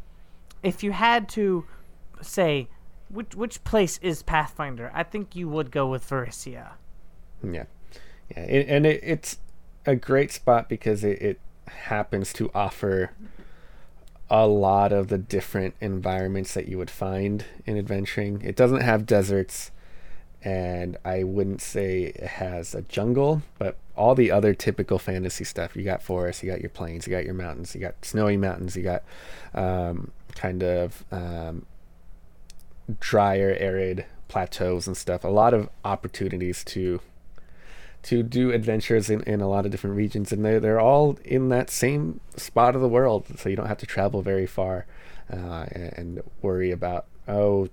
if 0.63 0.83
you 0.83 0.93
had 0.93 1.29
to 1.31 1.67
say 2.21 2.69
which 3.13 3.35
which 3.35 3.63
place 3.65 3.99
is 3.99 4.23
Pathfinder, 4.23 4.91
I 4.95 5.03
think 5.03 5.37
you 5.37 5.49
would 5.49 5.71
go 5.71 5.87
with 5.87 6.09
Varisia. 6.09 6.73
Yeah, 7.43 7.65
yeah, 8.31 8.43
it, 8.43 8.67
and 8.69 8.87
it, 8.87 9.01
it's 9.03 9.39
a 9.87 9.97
great 9.97 10.33
spot 10.33 10.69
because 10.69 11.05
it, 11.05 11.21
it 11.21 11.41
happens 11.69 12.33
to 12.35 12.51
offer 12.55 13.13
a 14.31 14.47
lot 14.47 14.93
of 14.93 15.09
the 15.09 15.19
different 15.19 15.75
environments 15.81 16.55
that 16.55 16.67
you 16.67 16.79
would 16.79 16.91
find 16.91 17.45
in 17.67 17.77
adventuring. 17.77 18.41
It 18.43 18.57
doesn't 18.57 18.81
have 18.81 19.05
deserts, 19.05 19.71
and 20.43 20.97
I 21.05 21.23
wouldn't 21.23 21.61
say 21.61 22.05
it 22.05 22.23
has 22.23 22.75
a 22.75 22.83
jungle, 22.83 23.43
but 23.59 23.77
all 23.95 24.15
the 24.15 24.31
other 24.31 24.55
typical 24.55 24.99
fantasy 24.99 25.45
stuff. 25.45 25.77
You 25.77 25.85
got 25.85 26.03
forests, 26.03 26.43
you 26.43 26.51
got 26.51 26.61
your 26.61 26.71
plains, 26.71 27.07
you 27.07 27.11
got 27.11 27.25
your 27.25 27.35
mountains, 27.35 27.75
you 27.75 27.81
got 27.81 28.03
snowy 28.03 28.39
mountains, 28.39 28.75
you 28.75 28.83
got 28.83 29.03
um, 29.55 30.13
kind 30.35 30.63
of 30.63 31.05
um, 31.13 31.67
drier, 33.01 33.57
arid 33.59 34.07
plateaus 34.29 34.87
and 34.87 34.97
stuff. 34.97 35.25
A 35.25 35.29
lot 35.29 35.55
of 35.55 35.69
opportunities 35.85 36.65
to 36.65 37.01
to 38.05 38.25
do 38.25 38.51
adventures 38.51 39.09
in, 39.09 39.23
in 39.23 39.41
a 39.41 39.49
lot 39.49 39.65
of 39.65 39.71
different 39.71 39.95
regions, 39.95 40.33
and 40.33 40.45
they're 40.45 40.61
they're 40.61 40.81
all 40.81 41.19
in 41.25 41.51
that 41.51 41.71
same 41.71 42.21
spot 42.37 42.75
of 42.75 42.81
the 42.81 42.89
world, 42.89 43.27
so 43.39 43.49
you 43.49 43.57
don't 43.57 43.69
have 43.69 43.79
to 43.79 43.87
travel 43.87 44.23
very 44.23 44.47
far 44.47 44.87
uh, 45.33 45.67
and, 45.71 45.93
and 45.97 46.23
worry 46.41 46.71
about 46.71 47.07
oh, 47.29 47.69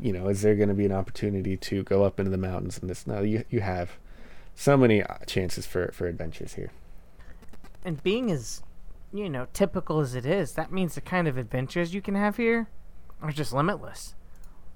you 0.00 0.12
know, 0.12 0.28
is 0.28 0.42
there 0.42 0.54
going 0.54 0.68
to 0.68 0.74
be 0.74 0.86
an 0.86 0.92
opportunity 0.92 1.56
to 1.56 1.82
go 1.82 2.04
up 2.04 2.18
into 2.18 2.30
the 2.30 2.38
mountains 2.38 2.78
and 2.78 2.88
this? 2.88 3.06
No, 3.06 3.22
you 3.22 3.44
you 3.50 3.60
have 3.60 3.92
so 4.54 4.76
many 4.76 5.02
uh, 5.02 5.18
chances 5.26 5.66
for 5.66 5.90
for 5.92 6.06
adventures 6.06 6.54
here. 6.54 6.70
And 7.84 8.02
being 8.02 8.30
as 8.30 8.62
you 9.12 9.28
know 9.28 9.46
typical 9.52 10.00
as 10.00 10.14
it 10.14 10.24
is, 10.24 10.52
that 10.52 10.72
means 10.72 10.94
the 10.94 11.00
kind 11.00 11.28
of 11.28 11.36
adventures 11.36 11.94
you 11.94 12.00
can 12.00 12.14
have 12.14 12.36
here 12.36 12.68
are 13.20 13.32
just 13.32 13.52
limitless. 13.52 14.14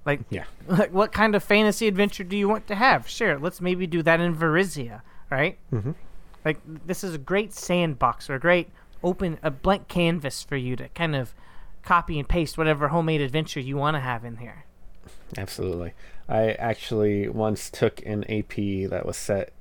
Like, 0.04 0.20
yeah. 0.30 0.44
Like, 0.68 0.92
what 0.92 1.12
kind 1.12 1.34
of 1.34 1.42
fantasy 1.42 1.88
adventure 1.88 2.24
do 2.24 2.36
you 2.36 2.48
want 2.48 2.66
to 2.68 2.74
have? 2.74 3.06
Sure, 3.08 3.38
let's 3.38 3.60
maybe 3.60 3.86
do 3.86 4.02
that 4.02 4.20
in 4.20 4.34
Varisia, 4.34 5.02
right? 5.30 5.58
Mm-hmm. 5.72 5.92
Like, 6.44 6.58
this 6.86 7.04
is 7.04 7.14
a 7.14 7.18
great 7.18 7.52
sandbox 7.52 8.30
or 8.30 8.34
a 8.34 8.40
great 8.40 8.68
open, 9.02 9.38
a 9.42 9.50
blank 9.50 9.88
canvas 9.88 10.42
for 10.42 10.56
you 10.56 10.76
to 10.76 10.88
kind 10.90 11.14
of 11.14 11.34
copy 11.82 12.18
and 12.18 12.28
paste 12.28 12.56
whatever 12.56 12.88
homemade 12.88 13.20
adventure 13.20 13.60
you 13.60 13.76
want 13.76 13.94
to 13.94 14.00
have 14.00 14.24
in 14.24 14.38
here. 14.38 14.64
Absolutely. 15.36 15.92
I 16.28 16.52
actually 16.52 17.28
once 17.28 17.70
took 17.70 18.04
an 18.06 18.24
AP 18.24 18.88
that 18.90 19.04
was 19.04 19.16
set 19.16 19.52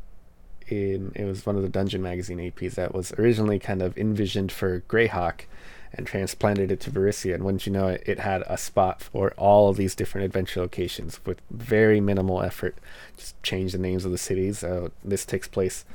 in, 0.67 1.11
it 1.15 1.25
was 1.25 1.45
one 1.45 1.55
of 1.57 1.61
the 1.61 1.69
Dungeon 1.69 2.01
Magazine 2.01 2.37
APs 2.37 2.75
that 2.75 2.93
was 2.93 3.11
originally 3.13 3.59
kind 3.59 3.81
of 3.81 3.97
envisioned 3.97 4.51
for 4.51 4.81
Greyhawk 4.81 5.41
and 5.95 6.07
transplanted 6.07 6.71
it 6.71 6.79
to 6.81 6.91
Varisia. 6.91 7.35
And 7.35 7.43
wouldn't 7.43 7.65
you 7.65 7.71
know 7.71 7.87
it, 7.87 8.03
it 8.05 8.19
had 8.19 8.43
a 8.47 8.57
spot 8.57 9.01
for 9.01 9.31
all 9.37 9.69
of 9.69 9.77
these 9.77 9.95
different 9.95 10.25
adventure 10.25 10.59
locations 10.59 11.23
with 11.25 11.41
very 11.51 12.01
minimal 12.01 12.41
effort. 12.41 12.77
Just 13.15 13.41
change 13.43 13.73
the 13.73 13.77
names 13.77 14.05
of 14.05 14.11
the 14.11 14.17
cities. 14.17 14.63
Uh, 14.63 14.89
this 15.03 15.25
takes 15.25 15.47
place 15.47 15.85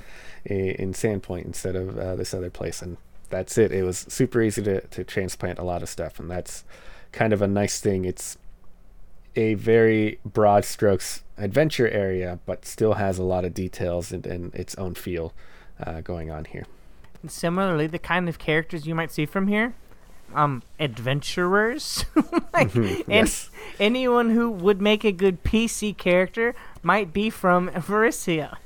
in, 0.44 0.70
in 0.70 0.92
Sandpoint 0.92 1.44
instead 1.44 1.74
of 1.74 1.98
uh, 1.98 2.14
this 2.14 2.32
other 2.32 2.50
place. 2.50 2.80
And 2.80 2.96
that's 3.28 3.58
it. 3.58 3.72
It 3.72 3.82
was 3.82 4.06
super 4.08 4.40
easy 4.40 4.62
to, 4.62 4.80
to 4.80 5.04
transplant 5.04 5.58
a 5.58 5.64
lot 5.64 5.82
of 5.82 5.88
stuff. 5.88 6.20
And 6.20 6.30
that's 6.30 6.64
kind 7.10 7.32
of 7.32 7.42
a 7.42 7.48
nice 7.48 7.80
thing. 7.80 8.04
It's 8.04 8.38
a 9.34 9.54
very 9.54 10.18
broad 10.24 10.64
strokes 10.64 11.22
adventure 11.36 11.88
area, 11.88 12.38
but 12.46 12.64
still 12.64 12.94
has 12.94 13.18
a 13.18 13.22
lot 13.22 13.44
of 13.44 13.52
details 13.52 14.12
and, 14.12 14.26
and 14.26 14.54
its 14.54 14.74
own 14.76 14.94
feel 14.94 15.32
uh, 15.84 16.00
going 16.00 16.30
on 16.30 16.44
here. 16.44 16.66
Similarly, 17.26 17.88
the 17.88 17.98
kind 17.98 18.28
of 18.28 18.38
characters 18.38 18.86
you 18.86 18.94
might 18.94 19.10
see 19.10 19.26
from 19.26 19.48
here 19.48 19.74
um 20.34 20.62
adventurers 20.78 22.04
like 22.52 22.70
mm-hmm. 22.70 23.10
yes. 23.10 23.50
anyone 23.80 24.30
who 24.30 24.50
would 24.50 24.80
make 24.80 25.04
a 25.04 25.12
good 25.12 25.42
pc 25.42 25.96
character 25.96 26.54
might 26.82 27.12
be 27.12 27.30
from 27.30 27.68
Varisia. 27.70 28.56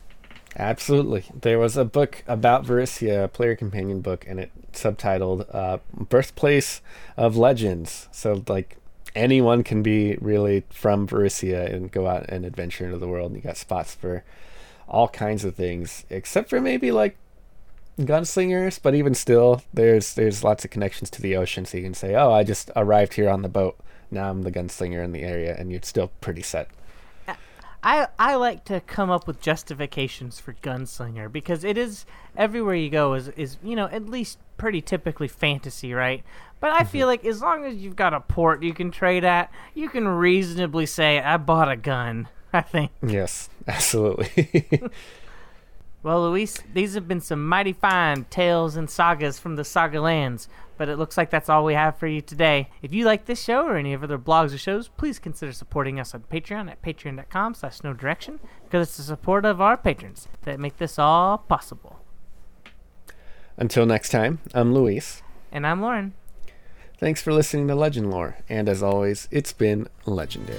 Absolutely. 0.58 1.24
There 1.34 1.58
was 1.58 1.76
a 1.76 1.84
book 1.84 2.22
about 2.26 2.64
Varisia, 2.64 3.24
a 3.24 3.28
player 3.28 3.56
companion 3.56 4.00
book, 4.00 4.24
and 4.28 4.38
it 4.38 4.50
subtitled 4.72 5.52
uh, 5.54 5.78
Birthplace 5.92 6.82
of 7.16 7.36
Legends. 7.36 8.08
So, 8.12 8.44
like, 8.46 8.76
anyone 9.14 9.64
can 9.64 9.82
be 9.82 10.16
really 10.20 10.64
from 10.70 11.06
Varisia 11.06 11.72
and 11.72 11.90
go 11.90 12.06
out 12.06 12.26
and 12.28 12.44
adventure 12.44 12.84
into 12.84 12.98
the 12.98 13.08
world. 13.08 13.32
And 13.32 13.36
you 13.36 13.42
got 13.42 13.56
spots 13.56 13.94
for 13.94 14.24
all 14.88 15.08
kinds 15.08 15.44
of 15.44 15.54
things, 15.54 16.04
except 16.10 16.50
for 16.50 16.60
maybe 16.60 16.92
like 16.92 17.16
gunslingers, 17.98 18.80
but 18.82 18.94
even 18.94 19.14
still, 19.14 19.62
there's 19.72 20.14
there's 20.14 20.44
lots 20.44 20.64
of 20.64 20.70
connections 20.70 21.10
to 21.10 21.22
the 21.22 21.36
ocean, 21.36 21.64
so 21.64 21.76
you 21.76 21.84
can 21.84 21.94
say, 21.94 22.14
"Oh, 22.14 22.32
I 22.32 22.44
just 22.44 22.70
arrived 22.76 23.14
here 23.14 23.28
on 23.28 23.42
the 23.42 23.48
boat. 23.48 23.78
Now 24.10 24.30
I'm 24.30 24.42
the 24.42 24.52
gunslinger 24.52 25.02
in 25.02 25.12
the 25.12 25.22
area," 25.22 25.54
and 25.58 25.70
you're 25.70 25.82
still 25.82 26.10
pretty 26.20 26.42
set. 26.42 26.68
I 27.84 28.06
I 28.18 28.36
like 28.36 28.64
to 28.66 28.80
come 28.80 29.10
up 29.10 29.26
with 29.26 29.40
justifications 29.40 30.38
for 30.38 30.52
gunslinger 30.54 31.30
because 31.30 31.64
it 31.64 31.76
is 31.76 32.06
everywhere 32.36 32.76
you 32.76 32.90
go 32.90 33.14
is 33.14 33.28
is 33.28 33.58
you 33.62 33.74
know 33.74 33.86
at 33.86 34.08
least 34.08 34.38
pretty 34.56 34.80
typically 34.80 35.28
fantasy, 35.28 35.92
right? 35.92 36.22
But 36.60 36.70
I 36.70 36.84
feel 36.84 37.08
mm-hmm. 37.08 37.08
like 37.08 37.24
as 37.24 37.42
long 37.42 37.64
as 37.64 37.74
you've 37.76 37.96
got 37.96 38.14
a 38.14 38.20
port 38.20 38.62
you 38.62 38.72
can 38.72 38.92
trade 38.92 39.24
at, 39.24 39.50
you 39.74 39.88
can 39.88 40.06
reasonably 40.06 40.86
say 40.86 41.18
I 41.18 41.36
bought 41.36 41.70
a 41.70 41.76
gun. 41.76 42.28
I 42.52 42.60
think. 42.60 42.90
Yes, 43.02 43.48
absolutely. 43.66 44.82
Well, 46.04 46.22
Luis, 46.22 46.58
these 46.74 46.94
have 46.94 47.06
been 47.06 47.20
some 47.20 47.46
mighty 47.46 47.72
fine 47.72 48.24
tales 48.24 48.74
and 48.74 48.90
sagas 48.90 49.38
from 49.38 49.54
the 49.54 49.64
Saga 49.64 50.00
lands, 50.00 50.48
but 50.76 50.88
it 50.88 50.96
looks 50.96 51.16
like 51.16 51.30
that's 51.30 51.48
all 51.48 51.64
we 51.64 51.74
have 51.74 51.96
for 51.96 52.08
you 52.08 52.20
today. 52.20 52.70
If 52.82 52.92
you 52.92 53.04
like 53.04 53.26
this 53.26 53.40
show 53.40 53.64
or 53.64 53.76
any 53.76 53.92
of 53.92 54.00
our 54.00 54.06
other 54.06 54.18
blogs 54.18 54.52
or 54.52 54.58
shows, 54.58 54.88
please 54.88 55.20
consider 55.20 55.52
supporting 55.52 56.00
us 56.00 56.12
on 56.12 56.22
Patreon 56.22 56.68
at 56.68 56.82
patreon.com 56.82 57.54
slash 57.54 57.84
Know 57.84 57.92
Direction, 57.92 58.40
because 58.64 58.88
it's 58.88 58.96
the 58.96 59.04
support 59.04 59.44
of 59.44 59.60
our 59.60 59.76
patrons 59.76 60.26
that 60.42 60.58
make 60.58 60.78
this 60.78 60.98
all 60.98 61.38
possible. 61.38 62.00
Until 63.56 63.86
next 63.86 64.08
time, 64.08 64.40
I'm 64.54 64.74
Luis. 64.74 65.22
And 65.52 65.64
I'm 65.64 65.80
Lauren. 65.80 66.14
Thanks 66.98 67.22
for 67.22 67.32
listening 67.32 67.68
to 67.68 67.76
Legend 67.76 68.10
Lore, 68.10 68.38
and 68.48 68.68
as 68.68 68.82
always, 68.82 69.28
it's 69.30 69.52
been 69.52 69.86
legendary. 70.04 70.58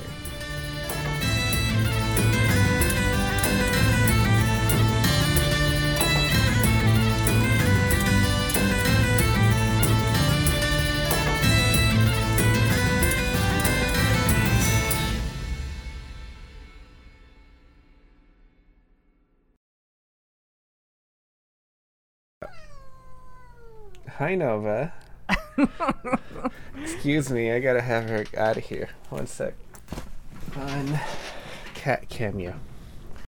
Hi, 24.23 24.31
eh? 24.31 24.35
Nova. 24.35 24.93
Excuse 26.81 27.29
me, 27.29 27.51
I 27.51 27.59
gotta 27.59 27.81
have 27.81 28.07
her 28.07 28.23
out 28.37 28.55
of 28.55 28.63
here. 28.63 28.87
One 29.09 29.27
sec. 29.27 29.53
On 30.55 30.97
cat 31.73 32.07
cameo. 32.07 32.55